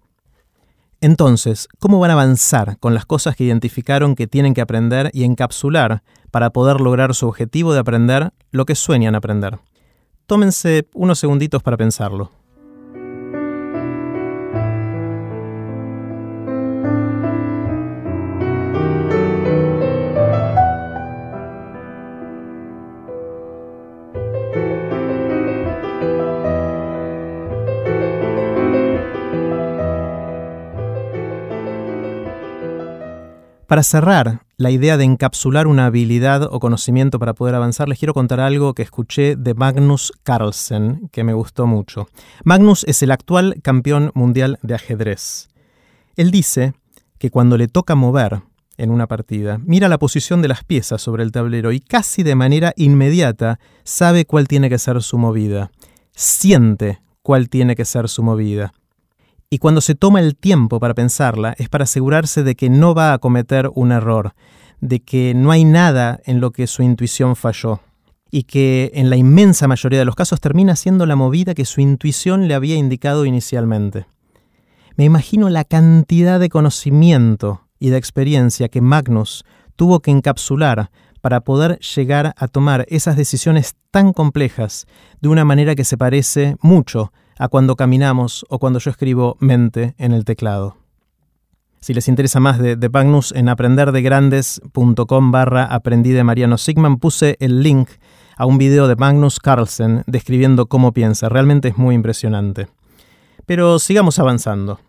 Entonces, 1.01 1.69
¿cómo 1.79 2.01
van 2.01 2.11
a 2.11 2.15
avanzar 2.15 2.79
con 2.79 2.95
las 2.95 3.05
cosas 3.05 3.37
que 3.37 3.45
identificaron 3.45 4.15
que 4.15 4.27
tienen 4.27 4.55
que 4.55 4.63
aprender 4.63 5.11
y 5.13 5.25
encapsular 5.25 6.03
para 6.31 6.51
poder 6.51 6.81
lograr 6.81 7.15
su 7.15 7.29
objetivo 7.29 7.75
de 7.75 7.81
aprender 7.81 8.33
lo 8.51 8.65
que 8.65 8.75
sueñan 8.75 9.15
aprender? 9.15 9.59
Tómense 10.29 10.87
unos 10.93 11.19
segunditos 11.19 11.63
para 11.63 11.79
pensarlo. 11.79 12.31
Para 33.67 33.83
cerrar 33.83 34.48
la 34.59 34.73
idea 34.73 34.97
de 34.97 35.05
encapsular 35.05 35.69
una 35.69 35.87
habilidad 35.87 36.43
o 36.43 36.59
conocimiento 36.59 37.21
para 37.21 37.33
poder 37.33 37.55
avanzar, 37.55 37.89
les 37.89 37.97
quiero 37.97 38.13
contar 38.13 38.41
algo 38.41 38.75
que 38.75 38.83
escuché 38.83 39.37
de 39.37 39.55
Magnus 39.55 40.13
Carlsen, 40.25 41.09
que 41.13 41.23
me 41.23 41.33
gustó 41.33 41.69
mucho. 41.69 42.09
Magnus 42.45 42.83
es 42.89 43.01
el 43.05 43.13
actual 43.13 43.61
campeón 43.63 44.11
mundial 44.15 44.59
de 44.63 44.75
ajedrez. 44.75 45.49
Él 46.17 46.33
dice 46.33 46.75
que 47.19 47.31
cuando 47.31 47.57
le 47.57 47.69
toca 47.69 47.95
mover 47.95 48.43
en 48.77 48.91
una 48.91 49.07
partida, 49.07 49.61
mira 49.65 49.89
la 49.89 49.99
posición 49.99 50.43
de 50.43 50.49
las 50.49 50.65
piezas 50.65 51.01
sobre 51.01 51.23
el 51.23 51.31
tablero 51.31 51.71
y 51.71 51.79
casi 51.79 52.25
de 52.25 52.35
manera 52.35 52.73
inmediata 52.77 53.61
sabe 53.85 54.25
cuál 54.25 54.49
tiene 54.49 54.69
que 54.69 54.79
ser 54.79 55.01
su 55.05 55.19
movida. 55.19 55.71
Siente 56.17 57.01
cuál 57.23 57.49
tiene 57.49 57.77
que 57.77 57.85
ser 57.85 58.09
su 58.09 58.25
movida. 58.25 58.73
Y 59.51 59.59
cuando 59.59 59.81
se 59.81 59.95
toma 59.95 60.21
el 60.21 60.37
tiempo 60.37 60.79
para 60.79 60.93
pensarla 60.95 61.55
es 61.57 61.71
para 61.71 61.85
asegurarse 61.85 62.43
de 62.43 62.55
que 62.55 62.69
no 62.69 62.95
va 62.95 63.15
a 63.15 63.19
cometer 63.19 63.71
un 63.75 63.93
error, 63.93 64.35
de 64.81 65.01
que 65.01 65.33
no 65.35 65.51
hay 65.51 65.65
nada 65.65 66.21
en 66.27 66.41
lo 66.41 66.51
que 66.51 66.67
su 66.67 66.83
intuición 66.83 67.35
falló 67.35 67.81
y 68.31 68.43
que 68.43 68.91
en 68.93 69.09
la 69.09 69.17
inmensa 69.17 69.67
mayoría 69.67 70.01
de 70.01 70.05
los 70.05 70.15
casos 70.15 70.41
termina 70.41 70.77
siendo 70.77 71.07
la 71.07 71.17
movida 71.17 71.55
que 71.55 71.65
su 71.65 71.81
intuición 71.81 72.47
le 72.47 72.53
había 72.53 72.77
indicado 72.77 73.25
inicialmente. 73.25 74.07
Me 74.97 75.05
imagino 75.05 75.49
la 75.49 75.65
cantidad 75.65 76.39
de 76.39 76.51
conocimiento 76.51 77.63
y 77.79 77.89
de 77.89 77.97
experiencia 77.97 78.69
que 78.69 78.83
Magnus 78.83 79.47
tuvo 79.77 80.01
que 80.01 80.11
encapsular 80.11 80.91
para 81.23 81.41
poder 81.41 81.79
llegar 81.79 82.35
a 82.37 82.49
tomar 82.49 82.85
esas 82.91 83.17
decisiones 83.17 83.77
tan 83.91 84.13
complejas 84.13 84.87
de 85.23 85.29
una 85.29 85.47
manera 85.47 85.75
que 85.75 85.85
se 85.85 85.97
parece 85.97 86.57
mucho 86.61 87.13
a 87.39 87.49
cuando 87.49 87.77
caminamos 87.77 88.45
o 88.49 88.59
cuando 88.59 88.79
yo 88.79 88.91
escribo 88.91 89.37
mente 89.41 89.95
en 89.99 90.13
el 90.13 90.25
teclado. 90.25 90.77
Si 91.81 91.95
les 91.95 92.09
interesa 92.09 92.41
más 92.41 92.59
de, 92.59 92.77
de 92.77 92.89
Magnus, 92.89 93.33
en 93.33 93.49
aprenderdegrandes.com 93.49 95.31
barra 95.31 95.65
aprendí 95.65 96.11
de 96.11 96.25
Mariano 96.25 96.59
Sigman 96.59 96.99
puse 96.99 97.37
el 97.41 97.63
link 97.63 97.89
a 98.37 98.47
un 98.47 98.59
video 98.59 98.89
de 98.89 98.97
Magnus 98.97 99.39
Carlsen 99.39 100.03
describiendo 100.07 100.67
cómo 100.67 100.93
piensa. 100.93 101.29
Realmente 101.29 101.69
es 101.69 101.79
muy 101.79 101.95
impresionante. 101.95 102.69
Pero 103.47 103.79
sigamos 103.79 104.19
avanzando. 104.19 104.81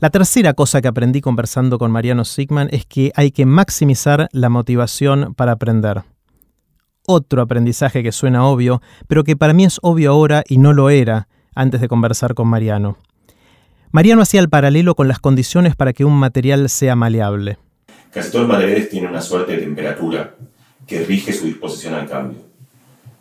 La 0.00 0.10
tercera 0.10 0.54
cosa 0.54 0.80
que 0.80 0.86
aprendí 0.86 1.20
conversando 1.20 1.76
con 1.76 1.90
Mariano 1.90 2.24
Sigman 2.24 2.68
es 2.70 2.86
que 2.86 3.10
hay 3.16 3.32
que 3.32 3.46
maximizar 3.46 4.28
la 4.30 4.48
motivación 4.48 5.34
para 5.34 5.52
aprender. 5.52 6.02
Otro 7.04 7.42
aprendizaje 7.42 8.04
que 8.04 8.12
suena 8.12 8.46
obvio, 8.46 8.80
pero 9.08 9.24
que 9.24 9.34
para 9.34 9.54
mí 9.54 9.64
es 9.64 9.80
obvio 9.82 10.12
ahora 10.12 10.44
y 10.46 10.58
no 10.58 10.72
lo 10.72 10.88
era 10.90 11.26
antes 11.52 11.80
de 11.80 11.88
conversar 11.88 12.34
con 12.34 12.46
Mariano. 12.46 12.96
Mariano 13.90 14.22
hacía 14.22 14.38
el 14.38 14.48
paralelo 14.48 14.94
con 14.94 15.08
las 15.08 15.18
condiciones 15.18 15.74
para 15.74 15.92
que 15.92 16.04
un 16.04 16.14
material 16.14 16.68
sea 16.68 16.94
maleable. 16.94 17.58
Casi 18.12 18.30
todos 18.30 18.46
los 18.46 18.56
materiales 18.56 18.88
tienen 18.90 19.10
una 19.10 19.20
suerte 19.20 19.56
de 19.56 19.62
temperatura 19.62 20.36
que 20.86 21.00
rige 21.00 21.32
su 21.32 21.46
disposición 21.46 21.94
al 21.94 22.08
cambio. 22.08 22.38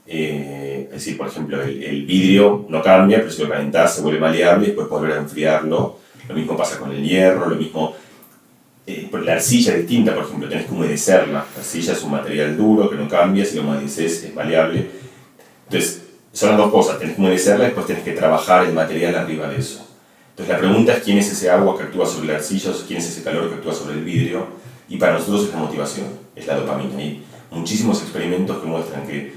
Eh, 0.05 0.83
es 0.85 0.91
decir, 0.91 1.17
por 1.17 1.27
ejemplo, 1.27 1.59
el, 1.59 1.81
el 1.81 2.05
vidrio 2.05 2.67
no 2.69 2.83
cambia, 2.83 3.17
pero 3.17 3.31
si 3.31 3.41
lo 3.41 3.49
calentás 3.49 3.95
se 3.95 4.01
vuelve 4.03 4.19
maleable 4.19 4.65
y 4.65 4.67
después 4.67 4.87
volver 4.87 5.13
a 5.13 5.17
enfriarlo. 5.17 6.05
Lo 6.27 6.35
mismo 6.35 6.57
pasa 6.57 6.77
con 6.79 6.91
el 6.91 7.03
hierro, 7.03 7.49
lo 7.49 7.55
mismo... 7.55 7.95
eh, 8.85 9.09
la 9.23 9.33
arcilla 9.33 9.73
es 9.73 9.79
distinta, 9.79 10.13
por 10.13 10.23
ejemplo, 10.23 10.49
tenés 10.49 10.65
que 10.65 10.73
humedecerla. 10.73 11.45
La 11.53 11.59
arcilla 11.59 11.93
es 11.93 12.03
un 12.03 12.11
material 12.11 12.55
duro 12.55 12.89
que 12.89 12.95
no 12.95 13.07
cambia, 13.07 13.45
si 13.45 13.55
lo 13.55 13.63
humedeces 13.63 14.23
es 14.23 14.33
maleable. 14.33 14.89
Entonces, 15.65 16.03
son 16.31 16.49
las 16.49 16.57
dos 16.59 16.71
cosas, 16.71 16.99
tenés 16.99 17.15
que 17.15 17.21
humedecerla 17.21 17.63
y 17.63 17.67
después 17.67 17.87
tenés 17.87 18.03
que 18.03 18.11
trabajar 18.11 18.65
el 18.65 18.73
material 18.73 19.15
arriba 19.15 19.47
de 19.49 19.57
eso. 19.57 19.87
Entonces 20.29 20.53
la 20.53 20.59
pregunta 20.59 20.93
es 20.93 21.03
quién 21.03 21.17
es 21.17 21.31
ese 21.31 21.49
agua 21.49 21.75
que 21.75 21.83
actúa 21.85 22.05
sobre 22.05 22.27
la 22.27 22.35
arcilla, 22.35 22.71
quién 22.85 22.99
es 22.99 23.07
ese 23.07 23.23
calor 23.23 23.49
que 23.49 23.55
actúa 23.55 23.73
sobre 23.73 23.95
el 23.95 24.03
vidrio, 24.03 24.45
y 24.87 24.97
para 24.97 25.13
nosotros 25.13 25.45
es 25.45 25.51
la 25.51 25.57
motivación, 25.57 26.05
es 26.35 26.45
la 26.45 26.57
dopamina. 26.57 26.95
Hay 26.95 27.23
muchísimos 27.49 28.03
experimentos 28.03 28.59
que 28.59 28.67
muestran 28.67 29.07
que 29.07 29.33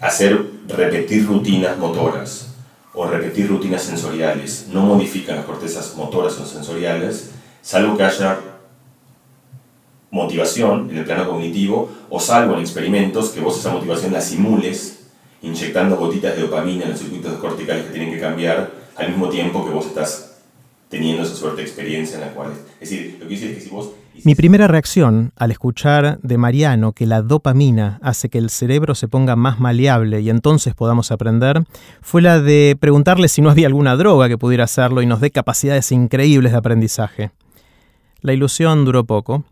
hacer 0.00 0.42
repetir 0.66 1.26
rutinas 1.26 1.76
motoras 1.76 2.53
o 2.94 3.06
repetir 3.06 3.48
rutinas 3.48 3.82
sensoriales. 3.82 4.66
No 4.72 4.82
modifican 4.82 5.36
las 5.36 5.44
cortezas 5.44 5.94
motoras 5.96 6.38
o 6.38 6.46
sensoriales, 6.46 7.30
salvo 7.60 7.96
que 7.96 8.04
haya 8.04 8.38
motivación 10.10 10.90
en 10.90 10.98
el 10.98 11.04
plano 11.04 11.28
cognitivo, 11.28 11.90
o 12.08 12.20
salvo 12.20 12.54
en 12.54 12.60
experimentos 12.60 13.30
que 13.30 13.40
vos 13.40 13.58
esa 13.58 13.72
motivación 13.72 14.12
la 14.12 14.20
simules 14.20 15.00
inyectando 15.42 15.96
gotitas 15.96 16.36
de 16.36 16.42
dopamina 16.42 16.84
en 16.84 16.92
los 16.92 17.00
circuitos 17.00 17.34
corticales 17.34 17.84
que 17.84 17.92
tienen 17.92 18.10
que 18.10 18.20
cambiar 18.20 18.70
al 18.96 19.08
mismo 19.10 19.28
tiempo 19.28 19.64
que 19.64 19.72
vos 19.72 19.86
estás 19.86 20.38
teniendo 20.88 21.22
esa 21.22 21.34
suerte 21.34 21.62
de 21.62 21.66
experiencia 21.66 22.16
en 22.16 22.20
la 22.22 22.32
cual... 22.32 22.52
Es. 22.80 22.90
Decir, 22.90 23.16
lo 23.20 23.28
que 23.28 23.34
decir 23.34 23.50
es 23.50 23.56
que 23.56 23.64
si 23.64 23.70
vos... 23.70 23.90
Mi 24.22 24.34
primera 24.34 24.68
reacción 24.68 25.32
al 25.36 25.50
escuchar 25.50 26.18
de 26.22 26.38
Mariano 26.38 26.92
que 26.92 27.04
la 27.04 27.20
dopamina 27.20 27.98
hace 28.00 28.28
que 28.28 28.38
el 28.38 28.48
cerebro 28.48 28.94
se 28.94 29.08
ponga 29.08 29.34
más 29.34 29.58
maleable 29.58 30.20
y 30.20 30.30
entonces 30.30 30.74
podamos 30.74 31.10
aprender, 31.10 31.64
fue 32.00 32.22
la 32.22 32.40
de 32.40 32.76
preguntarle 32.78 33.28
si 33.28 33.42
no 33.42 33.50
había 33.50 33.66
alguna 33.66 33.96
droga 33.96 34.28
que 34.28 34.38
pudiera 34.38 34.64
hacerlo 34.64 35.02
y 35.02 35.06
nos 35.06 35.20
dé 35.20 35.30
capacidades 35.30 35.90
increíbles 35.90 36.52
de 36.52 36.58
aprendizaje. 36.58 37.32
La 38.20 38.32
ilusión 38.32 38.84
duró 38.84 39.04
poco. 39.04 39.44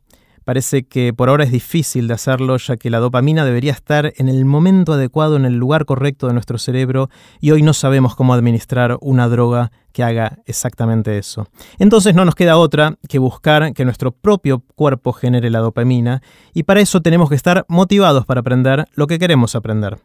Parece 0.44 0.85
que 0.85 1.12
por 1.12 1.28
ahora 1.28 1.44
es 1.44 1.52
difícil 1.52 2.09
de 2.09 2.14
hacerlo 2.14 2.57
ya 2.57 2.76
que 2.76 2.90
la 2.90 2.98
dopamina 2.98 3.44
debería 3.44 3.72
estar 3.72 4.12
en 4.16 4.28
el 4.28 4.44
momento 4.44 4.94
adecuado, 4.94 5.37
en 5.37 5.44
el 5.44 5.57
lugar 5.57 5.85
correcto 5.85 6.26
de 6.26 6.33
nuestro 6.33 6.59
cerebro 6.59 7.11
y 7.40 7.50
hoy 7.50 7.62
no 7.62 7.72
sabemos 7.72 8.14
cómo 8.14 8.35
administrar 8.35 8.98
una 9.00 9.28
droga 9.28 9.72
que 9.92 10.02
haga 10.02 10.38
exactamente 10.46 11.18
eso. 11.18 11.48
Entonces 11.78 12.14
no 12.14 12.24
nos 12.24 12.35
queda 12.35 12.57
otra 12.57 12.96
que 13.09 13.18
buscar 13.18 13.72
que 13.74 13.85
nuestro 13.85 14.12
propio 14.12 14.62
cuerpo 14.74 15.12
genere 15.12 15.50
la 15.50 15.61
dopamina 15.61 16.22
y 16.52 16.64
para 16.64 16.81
eso 16.81 17.00
tenemos 17.00 17.28
que 17.28 17.37
estar 17.37 17.64
motivados 17.68 18.26
para 18.26 18.40
aprender 18.40 18.87
lo 18.94 19.07
que 19.07 19.18
queremos 19.18 19.55
aprender. 19.55 19.98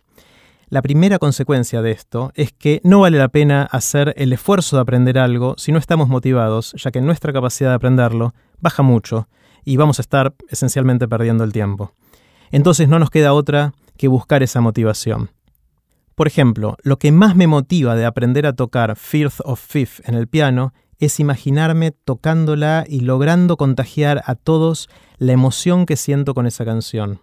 La 0.69 0.81
primera 0.81 1.17
consecuencia 1.17 1.81
de 1.81 1.91
esto 1.91 2.31
es 2.35 2.51
que 2.51 2.81
no 2.83 2.99
vale 2.99 3.17
la 3.17 3.29
pena 3.29 3.63
hacer 3.71 4.13
el 4.17 4.33
esfuerzo 4.33 4.75
de 4.75 4.81
aprender 4.81 5.17
algo 5.17 5.55
si 5.57 5.71
no 5.71 5.79
estamos 5.79 6.09
motivados, 6.09 6.73
ya 6.73 6.91
que 6.91 6.99
nuestra 6.99 7.31
capacidad 7.31 7.69
de 7.69 7.75
aprenderlo 7.75 8.33
baja 8.59 8.83
mucho 8.83 9.29
y 9.63 9.77
vamos 9.77 9.99
a 9.99 10.01
estar 10.01 10.35
esencialmente 10.49 11.07
perdiendo 11.07 11.45
el 11.45 11.53
tiempo. 11.53 11.93
Entonces 12.51 12.89
no 12.89 12.99
nos 12.99 13.11
queda 13.11 13.31
otra 13.31 13.73
que 13.97 14.09
buscar 14.09 14.43
esa 14.43 14.59
motivación. 14.59 15.31
Por 16.15 16.27
ejemplo, 16.27 16.75
lo 16.83 16.99
que 16.99 17.13
más 17.13 17.37
me 17.37 17.47
motiva 17.47 17.95
de 17.95 18.05
aprender 18.05 18.45
a 18.45 18.53
tocar 18.53 18.97
Firth 18.97 19.39
of 19.45 19.61
Fifth 19.65 20.01
en 20.03 20.15
el 20.15 20.27
piano 20.27 20.73
es 20.99 21.21
imaginarme 21.21 21.91
tocándola 21.91 22.83
y 22.85 23.01
logrando 23.01 23.55
contagiar 23.55 24.21
a 24.25 24.35
todos 24.35 24.89
la 25.17 25.31
emoción 25.31 25.85
que 25.85 25.95
siento 25.95 26.33
con 26.33 26.45
esa 26.45 26.65
canción. 26.65 27.21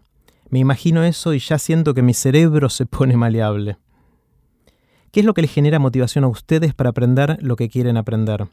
Me 0.55 0.61
imagino 0.61 1.03
eso 1.03 1.35
y 1.35 1.41
ya 1.41 1.59
siento 1.59 1.95
que 1.95 2.03
mi 2.03 2.15
cerebro 2.15 2.69
se 2.69 2.87
pone 2.87 3.17
maleable. 3.17 3.77
¿Qué 5.11 5.19
es 5.19 5.27
lo 5.27 5.35
que 5.35 5.43
les 5.43 5.53
genera 5.53 5.81
motivación 5.81 6.23
a 6.23 6.29
ustedes 6.29 6.75
para 6.75 6.91
aprender 6.91 7.39
lo 7.41 7.57
que 7.57 7.69
quieren 7.69 7.97
aprender? 7.97 8.47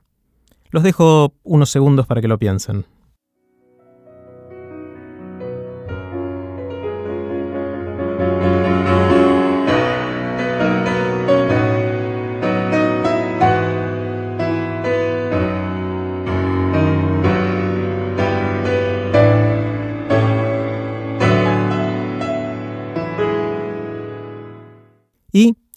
Los 0.71 0.81
dejo 0.81 1.35
unos 1.43 1.69
segundos 1.69 2.07
para 2.07 2.19
que 2.19 2.27
lo 2.27 2.39
piensen. 2.39 2.85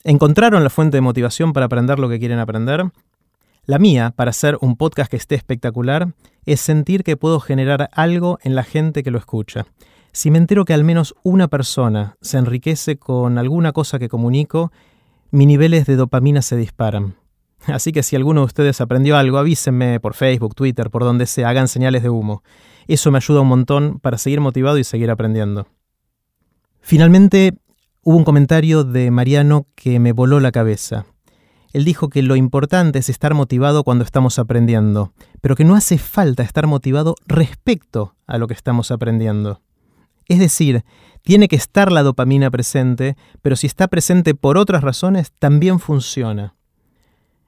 Encontraron 0.04 0.62
la 0.62 0.70
fuente 0.70 0.98
de 0.98 1.00
motivación 1.00 1.52
para 1.52 1.66
aprender 1.66 1.98
lo 1.98 2.08
que 2.08 2.18
quieren 2.18 2.38
aprender? 2.38 2.84
La 3.66 3.78
mía, 3.78 4.12
para 4.14 4.30
hacer 4.30 4.58
un 4.60 4.76
podcast 4.76 5.10
que 5.10 5.16
esté 5.16 5.34
espectacular, 5.34 6.12
es 6.44 6.60
sentir 6.60 7.02
que 7.02 7.16
puedo 7.16 7.40
generar 7.40 7.88
algo 7.92 8.38
en 8.42 8.54
la 8.54 8.62
gente 8.62 9.02
que 9.02 9.10
lo 9.10 9.18
escucha. 9.18 9.66
Si 10.12 10.30
me 10.30 10.38
entero 10.38 10.64
que 10.64 10.74
al 10.74 10.84
menos 10.84 11.14
una 11.22 11.48
persona 11.48 12.16
se 12.20 12.36
enriquece 12.36 12.98
con 12.98 13.38
alguna 13.38 13.72
cosa 13.72 13.98
que 13.98 14.08
comunico, 14.08 14.70
mis 15.30 15.46
niveles 15.46 15.86
de 15.86 15.96
dopamina 15.96 16.42
se 16.42 16.56
disparan. 16.56 17.16
Así 17.66 17.92
que 17.92 18.02
si 18.02 18.14
alguno 18.14 18.42
de 18.42 18.46
ustedes 18.46 18.80
aprendió 18.80 19.16
algo, 19.16 19.38
avísenme 19.38 19.98
por 19.98 20.14
Facebook, 20.14 20.54
Twitter, 20.54 20.90
por 20.90 21.02
donde 21.02 21.26
sea, 21.26 21.48
hagan 21.48 21.66
señales 21.66 22.02
de 22.02 22.10
humo. 22.10 22.42
Eso 22.86 23.10
me 23.10 23.16
ayuda 23.16 23.40
un 23.40 23.48
montón 23.48 23.98
para 24.00 24.18
seguir 24.18 24.40
motivado 24.40 24.76
y 24.78 24.84
seguir 24.84 25.10
aprendiendo. 25.10 25.66
Finalmente, 26.80 27.54
hubo 28.04 28.16
un 28.16 28.24
comentario 28.24 28.84
de 28.84 29.10
Mariano 29.10 29.66
que 29.74 29.98
me 29.98 30.12
voló 30.12 30.38
la 30.38 30.52
cabeza. 30.52 31.06
Él 31.72 31.84
dijo 31.84 32.08
que 32.08 32.22
lo 32.22 32.36
importante 32.36 33.00
es 33.00 33.08
estar 33.08 33.34
motivado 33.34 33.82
cuando 33.82 34.04
estamos 34.04 34.38
aprendiendo, 34.38 35.12
pero 35.40 35.56
que 35.56 35.64
no 35.64 35.74
hace 35.74 35.98
falta 35.98 36.42
estar 36.42 36.66
motivado 36.66 37.16
respecto 37.26 38.14
a 38.26 38.38
lo 38.38 38.46
que 38.46 38.54
estamos 38.54 38.90
aprendiendo. 38.90 39.60
Es 40.28 40.38
decir, 40.38 40.84
tiene 41.22 41.48
que 41.48 41.56
estar 41.56 41.90
la 41.90 42.02
dopamina 42.02 42.50
presente, 42.50 43.16
pero 43.42 43.56
si 43.56 43.66
está 43.66 43.88
presente 43.88 44.34
por 44.34 44.58
otras 44.58 44.84
razones, 44.84 45.32
también 45.38 45.80
funciona. 45.80 46.54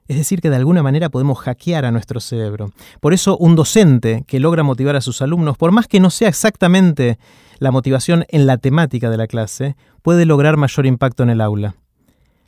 Es 0.07 0.17
decir, 0.17 0.41
que 0.41 0.49
de 0.49 0.55
alguna 0.55 0.83
manera 0.83 1.09
podemos 1.09 1.39
hackear 1.39 1.85
a 1.85 1.91
nuestro 1.91 2.19
cerebro. 2.19 2.71
Por 3.01 3.13
eso 3.13 3.37
un 3.37 3.55
docente 3.55 4.23
que 4.27 4.39
logra 4.39 4.63
motivar 4.63 4.95
a 4.95 5.01
sus 5.01 5.21
alumnos, 5.21 5.57
por 5.57 5.71
más 5.71 5.87
que 5.87 5.99
no 5.99 6.09
sea 6.09 6.29
exactamente 6.29 7.19
la 7.59 7.71
motivación 7.71 8.25
en 8.29 8.45
la 8.45 8.57
temática 8.57 9.09
de 9.09 9.17
la 9.17 9.27
clase, 9.27 9.75
puede 10.01 10.25
lograr 10.25 10.57
mayor 10.57 10.85
impacto 10.85 11.23
en 11.23 11.29
el 11.29 11.41
aula. 11.41 11.75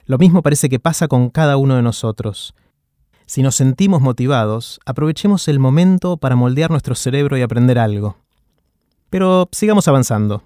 Lo 0.06 0.18
mismo 0.18 0.42
parece 0.42 0.70
que 0.70 0.80
pasa 0.80 1.08
con 1.08 1.30
cada 1.30 1.58
uno 1.58 1.76
de 1.76 1.82
nosotros. 1.82 2.56
Si 3.26 3.44
nos 3.44 3.56
sentimos 3.56 4.02
motivados, 4.02 4.80
aprovechemos 4.86 5.48
el 5.48 5.60
momento 5.60 6.18
para 6.18 6.36
moldear 6.36 6.72
nuestro 6.72 6.96
cerebro 6.96 7.38
y 7.38 7.42
aprender 7.42 7.78
algo. 7.78 8.18
Pero 9.10 9.50
sigamos 9.52 9.88
avanzando. 9.88 10.44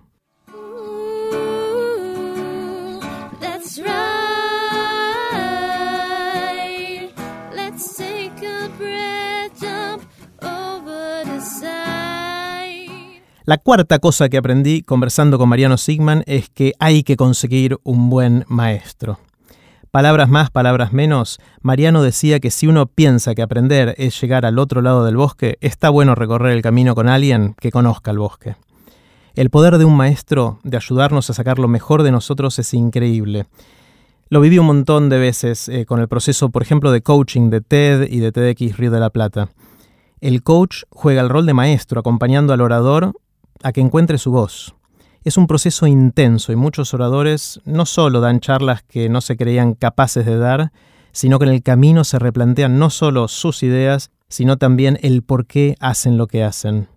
La 13.46 13.58
cuarta 13.58 14.00
cosa 14.00 14.30
que 14.30 14.38
aprendí 14.38 14.84
conversando 14.84 15.38
con 15.38 15.50
Mariano 15.50 15.76
Sigman 15.76 16.24
es 16.28 16.50
que 16.50 16.72
hay 16.80 17.04
que 17.04 17.18
conseguir 17.18 17.78
un 17.84 18.10
buen 18.10 18.46
maestro. 18.48 19.20
Palabras 19.92 20.30
más, 20.30 20.50
palabras 20.50 20.94
menos, 20.94 21.42
Mariano 21.62 22.02
decía 22.04 22.40
que 22.40 22.52
si 22.52 22.68
uno 22.68 22.86
piensa 22.86 23.36
que 23.36 23.42
aprender 23.42 23.96
es 23.98 24.20
llegar 24.22 24.46
al 24.46 24.60
otro 24.60 24.82
lado 24.82 25.04
del 25.04 25.18
bosque, 25.18 25.58
está 25.60 25.90
bueno 25.90 26.16
recorrer 26.16 26.54
el 26.54 26.62
camino 26.62 26.96
con 26.96 27.10
alguien 27.10 27.54
que 27.60 27.70
conozca 27.70 28.12
el 28.12 28.20
bosque. 28.20 28.56
El 29.36 29.50
poder 29.50 29.78
de 29.78 29.84
un 29.84 29.98
maestro 29.98 30.60
de 30.64 30.78
ayudarnos 30.78 31.30
a 31.30 31.34
sacar 31.34 31.60
lo 31.60 31.68
mejor 31.68 32.04
de 32.04 32.14
nosotros 32.14 32.58
es 32.60 32.74
increíble. 32.74 33.48
Lo 34.30 34.40
viví 34.40 34.58
un 34.58 34.68
montón 34.68 35.10
de 35.10 35.20
veces 35.20 35.68
eh, 35.68 35.86
con 35.86 36.00
el 36.00 36.08
proceso, 36.08 36.48
por 36.48 36.62
ejemplo, 36.62 36.92
de 36.92 37.02
coaching 37.02 37.50
de 37.50 37.60
TED 37.60 38.08
y 38.10 38.20
de 38.20 38.32
TEDx 38.32 38.78
Río 38.78 38.90
de 38.90 39.02
la 39.02 39.10
Plata. 39.10 39.50
El 40.22 40.44
coach 40.44 40.84
juega 40.90 41.22
el 41.22 41.28
rol 41.28 41.46
de 41.46 41.54
maestro, 41.54 42.00
acompañando 42.00 42.54
al 42.54 42.62
orador 42.62 43.14
a 43.64 43.72
que 43.72 43.82
encuentre 43.82 44.18
su 44.18 44.32
voz. 44.32 44.76
Es 45.24 45.38
un 45.38 45.48
proceso 45.48 45.88
intenso 45.88 46.52
y 46.52 46.56
muchos 46.56 46.94
oradores 46.94 47.62
no 47.66 47.86
solo 47.86 48.20
dan 48.20 48.42
charlas 48.42 48.84
que 48.84 49.10
no 49.10 49.22
se 49.22 49.38
creían 49.38 49.74
capaces 49.74 50.26
de 50.26 50.38
dar, 50.38 50.72
sino 51.14 51.40
que 51.40 51.46
en 51.46 51.52
el 51.52 51.64
camino 51.64 52.04
se 52.04 52.20
replantean 52.20 52.78
no 52.78 52.90
solo 52.90 53.28
sus 53.28 53.64
ideas, 53.64 54.12
sino 54.28 54.58
también 54.58 55.00
el 55.02 55.24
por 55.24 55.46
qué 55.46 55.76
hacen 55.80 56.18
lo 56.18 56.28
que 56.28 56.44
hacen. 56.44 56.88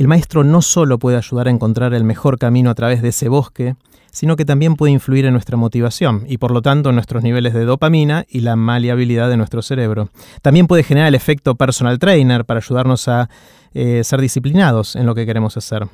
El 0.00 0.08
maestro 0.08 0.44
no 0.44 0.62
solo 0.62 0.98
puede 0.98 1.18
ayudar 1.18 1.46
a 1.46 1.50
encontrar 1.50 1.92
el 1.92 2.04
mejor 2.04 2.38
camino 2.38 2.70
a 2.70 2.74
través 2.74 3.02
de 3.02 3.10
ese 3.10 3.28
bosque, 3.28 3.76
sino 4.10 4.34
que 4.34 4.46
también 4.46 4.76
puede 4.76 4.92
influir 4.92 5.26
en 5.26 5.34
nuestra 5.34 5.58
motivación 5.58 6.24
y 6.26 6.38
por 6.38 6.52
lo 6.52 6.62
tanto 6.62 6.88
en 6.88 6.94
nuestros 6.94 7.22
niveles 7.22 7.52
de 7.52 7.66
dopamina 7.66 8.24
y 8.26 8.40
la 8.40 8.56
maleabilidad 8.56 9.28
de 9.28 9.36
nuestro 9.36 9.60
cerebro. 9.60 10.08
También 10.40 10.68
puede 10.68 10.84
generar 10.84 11.08
el 11.08 11.14
efecto 11.14 11.54
personal 11.54 11.98
trainer 11.98 12.46
para 12.46 12.60
ayudarnos 12.60 13.08
a 13.08 13.28
eh, 13.74 14.00
ser 14.02 14.22
disciplinados 14.22 14.96
en 14.96 15.04
lo 15.04 15.14
que 15.14 15.26
queremos 15.26 15.58
hacer. 15.58 15.86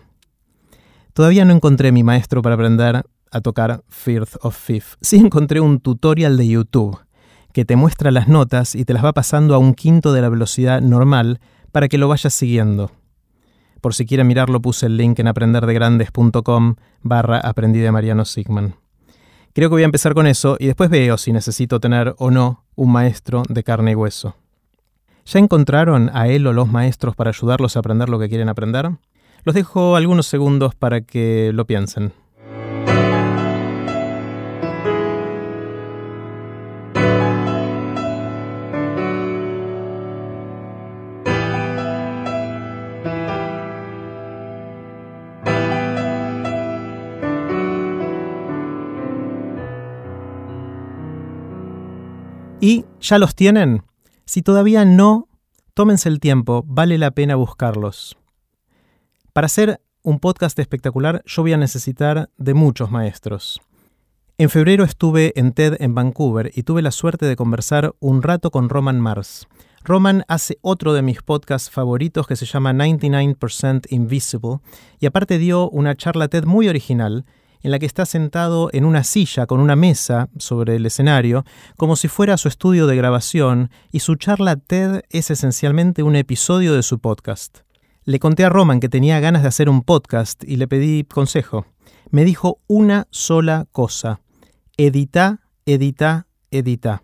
Todavía 1.13 1.45
no 1.45 1.53
encontré 1.53 1.91
mi 1.91 2.05
maestro 2.05 2.43
para 2.43 2.55
aprender 2.55 3.03
a 3.33 3.41
tocar 3.41 3.83
Firth 3.89 4.37
of 4.41 4.57
Fifth. 4.57 4.99
Sí 5.01 5.17
encontré 5.17 5.59
un 5.59 5.81
tutorial 5.81 6.37
de 6.37 6.47
YouTube 6.47 6.97
que 7.53 7.65
te 7.65 7.75
muestra 7.75 8.13
las 8.13 8.29
notas 8.29 8.77
y 8.77 8.85
te 8.85 8.93
las 8.95 9.05
va 9.05 9.13
pasando 9.13 9.57
a 9.57 9.59
un 9.59 9.75
quinto 9.75 10.13
de 10.13 10.23
la 10.23 10.29
velocidad 10.29 10.81
normal 10.81 11.41
para 11.73 11.89
que 11.89 11.99
lo 11.99 12.07
vayas 12.07 12.35
siguiendo. 12.35 12.93
Por 13.87 13.95
si 13.95 14.05
quieren 14.05 14.27
mirarlo, 14.27 14.61
puse 14.61 14.87
el 14.87 14.97
link 14.97 15.21
en 15.21 15.29
aprenderdegrandes.com 15.29 16.75
barra 17.03 17.39
aprendí 17.39 17.79
de 17.79 17.93
Mariano 17.93 18.25
Sigman. 18.25 18.75
Creo 19.53 19.69
que 19.69 19.77
voy 19.77 19.83
a 19.83 19.85
empezar 19.85 20.13
con 20.13 20.27
eso 20.27 20.57
y 20.59 20.67
después 20.67 20.91
veo 20.91 21.17
si 21.17 21.33
necesito 21.33 21.79
tener 21.79 22.17
o 22.19 22.33
no 22.33 22.65
un 22.75 22.91
maestro 22.91 23.45
de 23.49 23.63
carne 23.63 23.93
y 23.93 23.95
hueso. 23.95 24.35
¿Ya 25.27 25.39
encontraron 25.39 26.11
a 26.13 26.27
él 26.27 26.49
o 26.49 26.53
los 26.53 26.67
maestros 26.67 27.15
para 27.15 27.31
ayudarlos 27.31 27.77
a 27.77 27.79
aprender 27.79 28.09
lo 28.09 28.19
que 28.19 28.29
quieren 28.29 28.49
aprender? 28.49 28.91
Los 29.45 29.55
dejo 29.55 29.95
algunos 29.95 30.27
segundos 30.27 30.75
para 30.75 31.03
que 31.03 31.53
lo 31.55 31.65
piensen. 31.65 32.13
Ya 53.09 53.19
los 53.19 53.35
tienen? 53.35 53.83
Si 54.25 54.43
todavía 54.43 54.85
no, 54.85 55.29
tómense 55.75 56.09
el 56.09 56.19
tiempo, 56.19 56.65
vale 56.67 56.99
la 56.99 57.13
pena 57.13 57.37
buscarlos. 57.37 58.17
Para 59.33 59.47
hacer 59.47 59.81
un 60.03 60.19
podcast 60.19 60.59
espectacular 60.59 61.23
yo 61.25 61.43
voy 61.43 61.53
a 61.53 61.57
necesitar 61.57 62.31
de 62.37 62.55
muchos 62.55 62.91
maestros. 62.91 63.61
En 64.39 64.51
febrero 64.51 64.85
estuve 64.85 65.33
en 65.37 65.53
TED 65.53 65.77
en 65.81 65.95
Vancouver 65.95 66.51
y 66.55 66.65
tuve 66.65 66.83
la 66.83 66.91
suerte 66.91 67.27
de 67.27 67.37
conversar 67.37 67.95
un 68.01 68.23
rato 68.23 68.51
con 68.51 68.69
Roman 68.69 69.01
Mars. 69.01 69.47
Roman 69.85 70.25
hace 70.27 70.59
otro 70.63 70.93
de 70.93 71.03
mis 71.03 71.23
podcasts 71.23 71.71
favoritos 71.71 72.27
que 72.27 72.35
se 72.35 72.45
llama 72.45 72.73
99% 72.73 73.87
Invisible 73.91 74.59
y 74.99 75.07
aparte 75.07 75.39
dio 75.39 75.71
una 75.71 75.95
charla 75.95 76.29
TED 76.29 76.45
muy 76.45 76.69
original 76.69 77.25
en 77.63 77.71
la 77.71 77.79
que 77.79 77.87
está 77.87 78.07
sentado 78.07 78.71
en 78.73 78.85
una 78.85 79.05
silla 79.05 79.47
con 79.47 79.61
una 79.61 79.77
mesa 79.77 80.29
sobre 80.39 80.77
el 80.77 80.87
escenario, 80.87 81.45
como 81.77 81.97
si 81.97 82.09
fuera 82.09 82.37
su 82.37 82.49
estudio 82.49 82.87
de 82.87 82.97
grabación, 82.97 83.71
y 83.93 84.01
su 84.01 84.17
charla 84.17 84.57
TED 84.57 85.03
es 85.11 85.31
esencialmente 85.31 86.03
un 86.03 86.17
episodio 86.17 86.75
de 86.75 86.83
su 86.83 86.99
podcast. 86.99 87.59
Le 88.05 88.21
conté 88.21 88.45
a 88.45 88.49
Roman 88.49 88.81
que 88.81 88.89
tenía 88.89 89.19
ganas 89.19 89.43
de 89.43 89.49
hacer 89.49 89.69
un 89.69 89.83
podcast 89.83 90.45
y 90.45 90.57
le 90.57 90.69
pedí 90.69 91.05
consejo. 91.05 91.67
Me 92.11 92.25
dijo 92.25 92.61
una 92.69 93.09
sola 93.11 93.67
cosa. 93.73 94.21
Edita, 94.77 95.41
edita, 95.65 96.29
edita. 96.51 97.03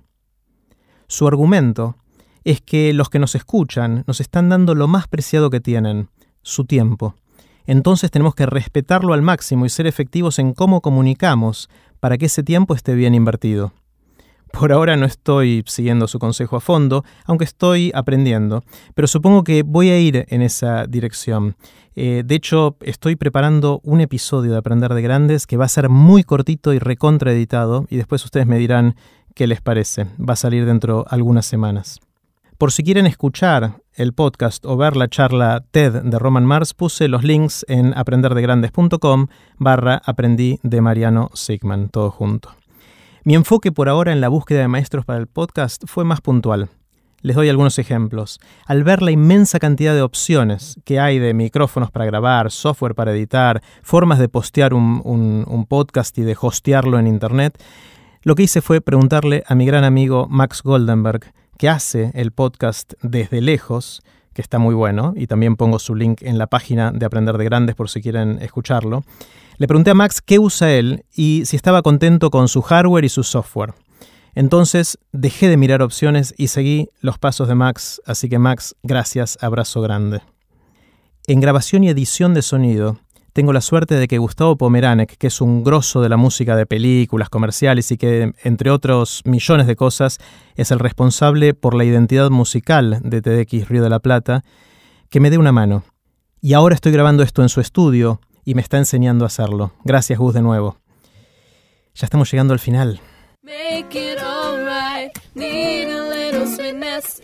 Su 1.08 1.26
argumento 1.26 1.96
es 2.44 2.60
que 2.60 2.92
los 2.92 3.10
que 3.10 3.18
nos 3.18 3.34
escuchan 3.34 4.04
nos 4.06 4.20
están 4.20 4.48
dando 4.48 4.74
lo 4.74 4.88
más 4.88 5.08
preciado 5.08 5.50
que 5.50 5.60
tienen, 5.60 6.08
su 6.42 6.64
tiempo. 6.64 7.16
Entonces 7.66 8.10
tenemos 8.10 8.34
que 8.34 8.46
respetarlo 8.46 9.14
al 9.14 9.22
máximo 9.22 9.66
y 9.66 9.68
ser 9.68 9.86
efectivos 9.86 10.38
en 10.38 10.52
cómo 10.52 10.80
comunicamos 10.80 11.68
para 12.00 12.18
que 12.18 12.26
ese 12.26 12.42
tiempo 12.42 12.74
esté 12.74 12.94
bien 12.94 13.14
invertido. 13.14 13.72
Por 14.52 14.70
ahora 14.70 14.96
no 14.96 15.06
estoy 15.06 15.64
siguiendo 15.66 16.06
su 16.06 16.18
consejo 16.18 16.56
a 16.56 16.60
fondo, 16.60 17.04
aunque 17.24 17.44
estoy 17.44 17.90
aprendiendo, 17.94 18.62
pero 18.94 19.08
supongo 19.08 19.44
que 19.44 19.62
voy 19.62 19.88
a 19.88 19.98
ir 19.98 20.26
en 20.28 20.42
esa 20.42 20.86
dirección. 20.86 21.56
Eh, 21.96 22.22
de 22.24 22.34
hecho, 22.34 22.76
estoy 22.80 23.16
preparando 23.16 23.80
un 23.82 24.02
episodio 24.02 24.52
de 24.52 24.58
Aprender 24.58 24.92
de 24.92 25.02
Grandes 25.02 25.46
que 25.46 25.56
va 25.56 25.64
a 25.64 25.68
ser 25.68 25.88
muy 25.88 26.22
cortito 26.22 26.74
y 26.74 26.78
recontraeditado, 26.78 27.86
y 27.88 27.96
después 27.96 28.24
ustedes 28.24 28.46
me 28.46 28.58
dirán 28.58 28.94
qué 29.34 29.46
les 29.46 29.62
parece. 29.62 30.06
Va 30.20 30.34
a 30.34 30.36
salir 30.36 30.66
dentro 30.66 30.98
de 30.98 31.04
algunas 31.08 31.46
semanas. 31.46 32.00
Por 32.62 32.70
si 32.70 32.84
quieren 32.84 33.06
escuchar 33.06 33.80
el 33.92 34.12
podcast 34.12 34.64
o 34.66 34.76
ver 34.76 34.96
la 34.96 35.08
charla 35.08 35.64
TED 35.72 36.02
de 36.02 36.16
Roman 36.16 36.46
Mars, 36.46 36.74
puse 36.74 37.08
los 37.08 37.24
links 37.24 37.66
en 37.66 37.92
aprenderdegrandes.com 37.98 39.26
barra 39.58 40.00
aprendí 40.04 40.60
de 40.62 40.80
Mariano 40.80 41.30
Sigman, 41.34 41.88
todo 41.88 42.12
junto. 42.12 42.50
Mi 43.24 43.34
enfoque 43.34 43.72
por 43.72 43.88
ahora 43.88 44.12
en 44.12 44.20
la 44.20 44.28
búsqueda 44.28 44.60
de 44.60 44.68
maestros 44.68 45.04
para 45.04 45.18
el 45.18 45.26
podcast 45.26 45.82
fue 45.88 46.04
más 46.04 46.20
puntual. 46.20 46.68
Les 47.20 47.34
doy 47.34 47.48
algunos 47.48 47.80
ejemplos. 47.80 48.38
Al 48.64 48.84
ver 48.84 49.02
la 49.02 49.10
inmensa 49.10 49.58
cantidad 49.58 49.92
de 49.92 50.02
opciones 50.02 50.78
que 50.84 51.00
hay 51.00 51.18
de 51.18 51.34
micrófonos 51.34 51.90
para 51.90 52.04
grabar, 52.04 52.52
software 52.52 52.94
para 52.94 53.10
editar, 53.10 53.60
formas 53.82 54.20
de 54.20 54.28
postear 54.28 54.72
un, 54.72 55.02
un, 55.04 55.44
un 55.48 55.66
podcast 55.66 56.16
y 56.16 56.22
de 56.22 56.36
hostearlo 56.40 57.00
en 57.00 57.08
Internet, 57.08 57.60
lo 58.22 58.36
que 58.36 58.44
hice 58.44 58.60
fue 58.60 58.80
preguntarle 58.80 59.42
a 59.48 59.56
mi 59.56 59.66
gran 59.66 59.82
amigo 59.82 60.28
Max 60.30 60.62
Goldenberg, 60.62 61.32
que 61.58 61.68
hace 61.68 62.10
el 62.14 62.32
podcast 62.32 62.94
desde 63.02 63.40
lejos, 63.40 64.02
que 64.32 64.42
está 64.42 64.58
muy 64.58 64.74
bueno, 64.74 65.12
y 65.16 65.26
también 65.26 65.56
pongo 65.56 65.78
su 65.78 65.94
link 65.94 66.22
en 66.22 66.38
la 66.38 66.46
página 66.46 66.90
de 66.92 67.04
Aprender 67.04 67.36
de 67.36 67.44
Grandes 67.44 67.74
por 67.74 67.90
si 67.90 68.00
quieren 68.00 68.38
escucharlo. 68.40 69.04
Le 69.58 69.68
pregunté 69.68 69.90
a 69.90 69.94
Max 69.94 70.20
qué 70.20 70.38
usa 70.38 70.72
él 70.72 71.04
y 71.14 71.44
si 71.46 71.56
estaba 71.56 71.82
contento 71.82 72.30
con 72.30 72.48
su 72.48 72.62
hardware 72.62 73.04
y 73.04 73.08
su 73.08 73.22
software. 73.22 73.74
Entonces 74.34 74.98
dejé 75.12 75.48
de 75.48 75.56
mirar 75.56 75.82
opciones 75.82 76.34
y 76.38 76.48
seguí 76.48 76.88
los 77.00 77.18
pasos 77.18 77.48
de 77.48 77.54
Max, 77.54 78.00
así 78.06 78.28
que 78.28 78.38
Max, 78.38 78.74
gracias, 78.82 79.36
abrazo 79.42 79.82
grande. 79.82 80.22
En 81.26 81.40
grabación 81.40 81.84
y 81.84 81.90
edición 81.90 82.32
de 82.34 82.42
sonido, 82.42 82.98
tengo 83.32 83.52
la 83.52 83.60
suerte 83.60 83.94
de 83.94 84.08
que 84.08 84.18
Gustavo 84.18 84.56
Pomeranek, 84.56 85.16
que 85.16 85.26
es 85.28 85.40
un 85.40 85.64
grosso 85.64 86.00
de 86.00 86.08
la 86.08 86.16
música 86.16 86.56
de 86.56 86.66
películas, 86.66 87.28
comerciales 87.28 87.90
y 87.90 87.96
que, 87.96 88.32
entre 88.42 88.70
otros 88.70 89.22
millones 89.24 89.66
de 89.66 89.76
cosas, 89.76 90.18
es 90.54 90.70
el 90.70 90.78
responsable 90.78 91.54
por 91.54 91.74
la 91.74 91.84
identidad 91.84 92.30
musical 92.30 93.00
de 93.02 93.22
TDX 93.22 93.68
Río 93.68 93.82
de 93.82 93.90
la 93.90 94.00
Plata, 94.00 94.44
que 95.08 95.20
me 95.20 95.30
dé 95.30 95.38
una 95.38 95.52
mano. 95.52 95.84
Y 96.40 96.54
ahora 96.54 96.74
estoy 96.74 96.92
grabando 96.92 97.22
esto 97.22 97.42
en 97.42 97.48
su 97.48 97.60
estudio 97.60 98.20
y 98.44 98.54
me 98.54 98.62
está 98.62 98.78
enseñando 98.78 99.24
a 99.24 99.28
hacerlo. 99.28 99.72
Gracias, 99.84 100.18
Gus, 100.18 100.34
de 100.34 100.42
nuevo. 100.42 100.76
Ya 101.94 102.06
estamos 102.06 102.30
llegando 102.30 102.52
al 102.52 102.60
final. 102.60 103.00
Make 103.42 104.12
it 104.12 104.18
alright. 104.18 105.12
Need 105.34 105.88
a 105.90 106.02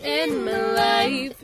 in 0.03 0.45
my 0.45 0.51
life. 0.73 1.35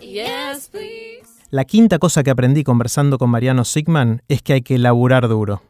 Yes, 0.00 0.68
please. 0.68 1.07
La 1.50 1.64
quinta 1.64 1.98
cosa 1.98 2.22
que 2.22 2.30
aprendí 2.30 2.62
conversando 2.62 3.16
con 3.16 3.30
Mariano 3.30 3.64
Sigman 3.64 4.22
es 4.28 4.42
que 4.42 4.52
hay 4.52 4.60
que 4.60 4.76
laburar 4.76 5.28
duro. 5.28 5.62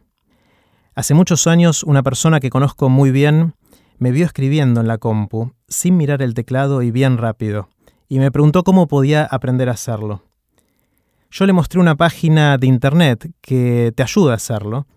Hace 0.96 1.14
muchos 1.14 1.46
años 1.46 1.84
una 1.84 2.02
persona 2.02 2.40
que 2.40 2.50
conozco 2.50 2.88
muy 2.88 3.12
bien 3.12 3.54
me 3.98 4.10
vio 4.10 4.26
escribiendo 4.26 4.80
en 4.80 4.88
la 4.88 4.98
compu, 4.98 5.52
sin 5.68 5.96
mirar 5.96 6.20
el 6.20 6.34
teclado 6.34 6.82
y 6.82 6.90
bien 6.90 7.16
rápido, 7.16 7.68
y 8.08 8.18
me 8.18 8.32
preguntó 8.32 8.64
cómo 8.64 8.88
podía 8.88 9.24
aprender 9.24 9.68
a 9.68 9.72
hacerlo. 9.74 10.24
Yo 11.30 11.46
le 11.46 11.52
mostré 11.52 11.78
una 11.78 11.94
página 11.94 12.58
de 12.58 12.66
internet 12.66 13.30
que 13.40 13.92
te 13.94 14.02
ayuda 14.02 14.32
a 14.32 14.36
hacerlo, 14.36 14.88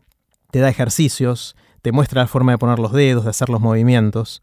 te 0.50 0.62
da 0.62 0.70
ejercicios, 0.70 1.56
te 1.84 1.92
muestra 1.92 2.24
la 2.24 2.28
forma 2.28 2.54
de 2.54 2.58
poner 2.58 2.80
los 2.80 2.92
dedos, 2.92 3.26
de 3.26 3.30
hacer 3.30 3.50
los 3.50 3.62
movimientos, 3.62 4.42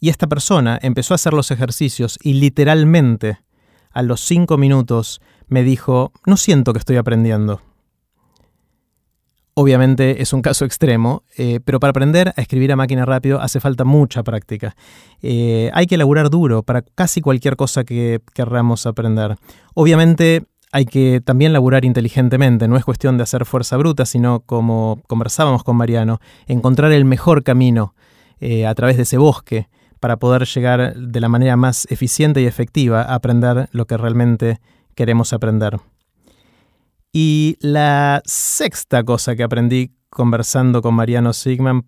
y 0.00 0.10
esta 0.10 0.26
persona 0.26 0.78
empezó 0.82 1.14
a 1.14 1.16
hacer 1.16 1.32
los 1.32 1.50
ejercicios 1.50 2.18
y 2.22 2.34
literalmente 2.34 3.38
a 3.90 4.02
los 4.02 4.20
cinco 4.20 4.58
minutos 4.58 5.22
me 5.48 5.62
dijo, 5.62 6.12
no 6.26 6.36
siento 6.36 6.72
que 6.72 6.78
estoy 6.78 6.96
aprendiendo. 6.96 7.60
Obviamente 9.54 10.22
es 10.22 10.32
un 10.32 10.40
caso 10.40 10.64
extremo, 10.64 11.24
eh, 11.36 11.58
pero 11.64 11.80
para 11.80 11.90
aprender 11.90 12.32
a 12.36 12.40
escribir 12.40 12.70
a 12.70 12.76
máquina 12.76 13.04
rápido 13.04 13.40
hace 13.40 13.58
falta 13.58 13.84
mucha 13.84 14.22
práctica. 14.22 14.76
Eh, 15.20 15.68
hay 15.74 15.86
que 15.86 15.96
laburar 15.96 16.30
duro 16.30 16.62
para 16.62 16.82
casi 16.82 17.20
cualquier 17.20 17.56
cosa 17.56 17.82
que 17.82 18.20
querramos 18.34 18.86
aprender. 18.86 19.36
Obviamente 19.74 20.44
hay 20.70 20.84
que 20.84 21.20
también 21.20 21.52
laburar 21.52 21.84
inteligentemente, 21.84 22.68
no 22.68 22.76
es 22.76 22.84
cuestión 22.84 23.16
de 23.16 23.24
hacer 23.24 23.44
fuerza 23.46 23.76
bruta, 23.76 24.06
sino 24.06 24.40
como 24.40 25.00
conversábamos 25.08 25.64
con 25.64 25.76
Mariano, 25.76 26.20
encontrar 26.46 26.92
el 26.92 27.04
mejor 27.04 27.42
camino 27.42 27.94
eh, 28.40 28.64
a 28.64 28.74
través 28.76 28.96
de 28.96 29.02
ese 29.02 29.18
bosque 29.18 29.68
para 29.98 30.18
poder 30.18 30.44
llegar 30.46 30.94
de 30.94 31.20
la 31.20 31.28
manera 31.28 31.56
más 31.56 31.86
eficiente 31.90 32.40
y 32.40 32.46
efectiva 32.46 33.02
a 33.02 33.16
aprender 33.16 33.68
lo 33.72 33.86
que 33.86 33.96
realmente 33.96 34.60
queremos 34.98 35.32
aprender. 35.32 35.78
Y 37.12 37.56
la 37.60 38.20
sexta 38.24 39.04
cosa 39.04 39.36
que 39.36 39.44
aprendí 39.44 39.92
conversando 40.10 40.82
con 40.82 40.94
Mariano 40.94 41.32
Sigman, 41.32 41.86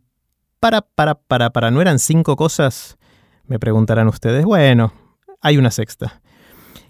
para, 0.61 0.83
para, 0.83 1.17
para, 1.17 1.51
para, 1.51 1.73
¿no 1.73 1.81
eran 1.81 1.99
cinco 1.99 2.37
cosas? 2.37 2.99
Me 3.49 3.59
preguntarán 3.59 4.07
ustedes. 4.07 4.45
Bueno, 4.45 4.93
hay 5.41 5.59
una 5.59 5.73
sexta. 5.73 6.23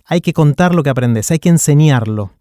Hay 0.04 0.20
que 0.20 0.34
contar 0.34 0.74
lo 0.74 0.82
que 0.82 0.90
aprendes, 0.90 1.30
hay 1.30 1.38
que 1.38 1.48
enseñarlo. 1.48 2.32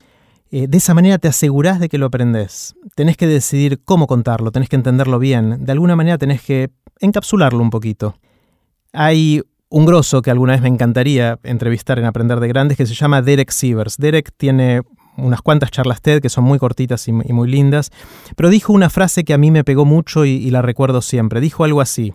Eh, 0.51 0.67
de 0.67 0.77
esa 0.77 0.93
manera 0.93 1.17
te 1.17 1.29
asegurás 1.29 1.79
de 1.79 1.87
que 1.87 1.97
lo 1.97 2.07
aprendes. 2.07 2.75
Tenés 2.95 3.15
que 3.15 3.27
decidir 3.27 3.81
cómo 3.85 4.07
contarlo, 4.07 4.51
tenés 4.51 4.67
que 4.67 4.75
entenderlo 4.75 5.19
bien. 5.19 5.63
De 5.63 5.71
alguna 5.71 5.95
manera 5.95 6.17
tenés 6.17 6.41
que 6.41 6.69
encapsularlo 6.99 7.61
un 7.61 7.69
poquito. 7.69 8.17
Hay 8.91 9.41
un 9.69 9.85
grosso 9.85 10.21
que 10.21 10.31
alguna 10.31 10.53
vez 10.53 10.61
me 10.61 10.67
encantaría 10.67 11.39
entrevistar 11.43 11.99
en 11.99 12.05
Aprender 12.05 12.39
de 12.39 12.47
Grandes 12.47 12.77
que 12.77 12.85
se 12.85 12.95
llama 12.95 13.21
Derek 13.21 13.51
Sievers. 13.51 13.97
Derek 13.97 14.31
tiene 14.35 14.81
unas 15.15 15.41
cuantas 15.41 15.71
charlas 15.71 16.01
TED 16.01 16.21
que 16.21 16.29
son 16.29 16.43
muy 16.43 16.59
cortitas 16.59 17.07
y, 17.07 17.11
muy 17.11 17.49
lindas, 17.49 17.91
pero 18.35 18.49
dijo 18.49 18.73
una 18.73 18.89
frase 18.89 19.23
que 19.23 19.33
a 19.33 19.37
mí 19.37 19.51
me 19.51 19.63
pegó 19.63 19.85
mucho 19.85 20.25
y, 20.25 20.31
y 20.31 20.49
la 20.49 20.61
recuerdo 20.61 21.01
siempre. 21.01 21.41
Dijo 21.41 21.63
algo 21.63 21.81
así, 21.81 22.13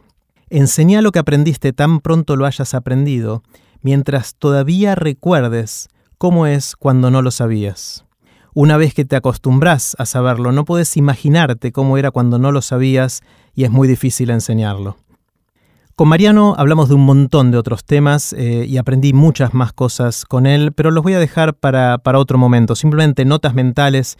enseñá 0.50 1.00
lo 1.00 1.12
que 1.12 1.20
aprendiste 1.20 1.72
tan 1.72 2.00
pronto 2.00 2.36
lo 2.36 2.46
hayas 2.46 2.74
aprendido, 2.74 3.42
mientras 3.82 4.34
todavía 4.34 4.94
recuerdes 4.94 5.88
cómo 6.18 6.46
es 6.46 6.74
cuando 6.76 7.10
no 7.10 7.22
lo 7.22 7.30
sabías. 7.30 8.04
Una 8.56 8.76
vez 8.76 8.94
que 8.94 9.04
te 9.04 9.16
acostumbras 9.16 9.96
a 9.98 10.06
saberlo, 10.06 10.52
no 10.52 10.64
puedes 10.64 10.96
imaginarte 10.96 11.72
cómo 11.72 11.98
era 11.98 12.10
cuando 12.10 12.38
no 12.38 12.52
lo 12.52 12.62
sabías 12.62 13.22
y 13.54 13.64
es 13.64 13.70
muy 13.70 13.88
difícil 13.88 14.30
enseñarlo. 14.30 14.96
Con 15.96 16.08
Mariano 16.08 16.56
hablamos 16.58 16.88
de 16.88 16.96
un 16.96 17.02
montón 17.04 17.52
de 17.52 17.58
otros 17.58 17.84
temas 17.84 18.32
eh, 18.32 18.66
y 18.68 18.78
aprendí 18.78 19.12
muchas 19.12 19.54
más 19.54 19.72
cosas 19.72 20.24
con 20.24 20.44
él, 20.44 20.72
pero 20.72 20.90
los 20.90 21.04
voy 21.04 21.14
a 21.14 21.20
dejar 21.20 21.54
para, 21.54 21.98
para 21.98 22.18
otro 22.18 22.36
momento. 22.36 22.74
Simplemente 22.74 23.24
notas 23.24 23.54
mentales 23.54 24.18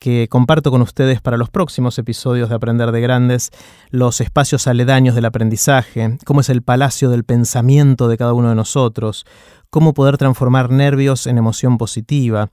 que 0.00 0.26
comparto 0.28 0.72
con 0.72 0.82
ustedes 0.82 1.20
para 1.20 1.36
los 1.36 1.48
próximos 1.48 1.96
episodios 1.96 2.48
de 2.48 2.56
Aprender 2.56 2.90
de 2.90 3.00
Grandes, 3.00 3.52
los 3.90 4.20
espacios 4.20 4.66
aledaños 4.66 5.14
del 5.14 5.26
aprendizaje, 5.26 6.18
cómo 6.24 6.40
es 6.40 6.48
el 6.48 6.62
palacio 6.62 7.08
del 7.08 7.22
pensamiento 7.22 8.08
de 8.08 8.16
cada 8.16 8.32
uno 8.32 8.48
de 8.48 8.56
nosotros, 8.56 9.24
cómo 9.70 9.94
poder 9.94 10.18
transformar 10.18 10.70
nervios 10.70 11.28
en 11.28 11.38
emoción 11.38 11.78
positiva, 11.78 12.50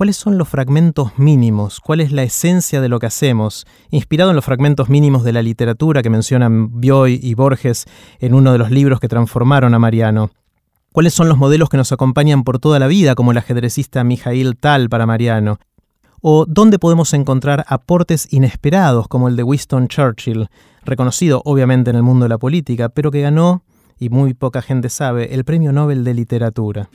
cuáles 0.00 0.16
son 0.16 0.38
los 0.38 0.48
fragmentos 0.48 1.18
mínimos, 1.18 1.78
cuál 1.78 2.00
es 2.00 2.10
la 2.10 2.22
esencia 2.22 2.80
de 2.80 2.88
lo 2.88 2.98
que 2.98 3.04
hacemos, 3.04 3.66
inspirado 3.90 4.30
en 4.30 4.36
los 4.36 4.46
fragmentos 4.46 4.88
mínimos 4.88 5.24
de 5.24 5.34
la 5.34 5.42
literatura 5.42 6.00
que 6.00 6.08
mencionan 6.08 6.80
Bioy 6.80 7.20
y 7.22 7.34
Borges 7.34 7.84
en 8.18 8.32
uno 8.32 8.52
de 8.52 8.56
los 8.56 8.70
libros 8.70 8.98
que 8.98 9.08
transformaron 9.08 9.74
a 9.74 9.78
Mariano. 9.78 10.30
¿Cuáles 10.90 11.12
son 11.12 11.28
los 11.28 11.36
modelos 11.36 11.68
que 11.68 11.76
nos 11.76 11.92
acompañan 11.92 12.44
por 12.44 12.58
toda 12.58 12.78
la 12.78 12.86
vida, 12.86 13.14
como 13.14 13.32
el 13.32 13.36
ajedrecista 13.36 14.02
Mijail 14.02 14.56
Tal 14.56 14.88
para 14.88 15.04
Mariano? 15.04 15.58
¿O 16.22 16.46
dónde 16.48 16.78
podemos 16.78 17.12
encontrar 17.12 17.66
aportes 17.68 18.26
inesperados, 18.32 19.06
como 19.06 19.28
el 19.28 19.36
de 19.36 19.42
Winston 19.42 19.88
Churchill, 19.88 20.48
reconocido 20.82 21.42
obviamente 21.44 21.90
en 21.90 21.96
el 21.96 22.02
mundo 22.02 22.24
de 22.24 22.30
la 22.30 22.38
política, 22.38 22.88
pero 22.88 23.10
que 23.10 23.20
ganó, 23.20 23.64
y 23.98 24.08
muy 24.08 24.32
poca 24.32 24.62
gente 24.62 24.88
sabe, 24.88 25.34
el 25.34 25.44
Premio 25.44 25.72
Nobel 25.72 26.04
de 26.04 26.14
Literatura? 26.14 26.88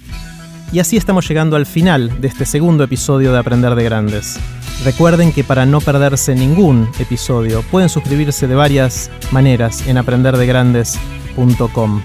Y 0.71 0.79
así 0.79 0.97
estamos 0.97 1.27
llegando 1.27 1.55
al 1.55 1.65
final 1.65 2.19
de 2.19 2.27
este 2.27 2.45
segundo 2.45 2.83
episodio 2.83 3.31
de 3.31 3.39
Aprender 3.39 3.75
de 3.75 3.83
Grandes. 3.83 4.39
Recuerden 4.83 5.31
que 5.31 5.43
para 5.43 5.65
no 5.65 5.79
perderse 5.79 6.35
ningún 6.35 6.89
episodio 6.99 7.63
pueden 7.71 7.89
suscribirse 7.89 8.47
de 8.47 8.55
varias 8.55 9.09
maneras 9.31 9.87
en 9.87 9.97
aprenderdegrandes.com. 9.97 12.01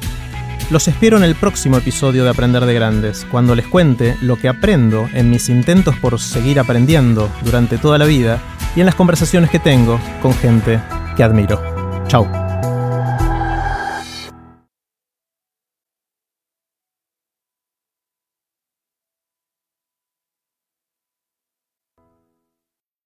Los 0.71 0.87
espero 0.87 1.17
en 1.17 1.25
el 1.25 1.35
próximo 1.35 1.79
episodio 1.79 2.23
de 2.23 2.31
Aprender 2.31 2.65
de 2.65 2.75
Grandes, 2.75 3.27
cuando 3.29 3.57
les 3.57 3.67
cuente 3.67 4.17
lo 4.21 4.37
que 4.37 4.49
aprendo 4.49 5.09
en 5.15 5.29
mis 5.29 5.49
intentos 5.49 5.97
por 5.97 6.21
seguir 6.21 6.61
aprendiendo 6.61 7.29
durante 7.45 7.77
toda 7.77 7.99
la 7.99 8.05
vida 8.05 8.41
y 8.77 8.81
en 8.81 8.87
las 8.87 8.95
conversaciones 8.95 9.51
que 9.51 9.59
tengo 9.59 9.99
con 10.23 10.33
gente 10.35 10.81
que 11.17 11.25
admiro. 11.25 11.61
Chao. 12.07 12.40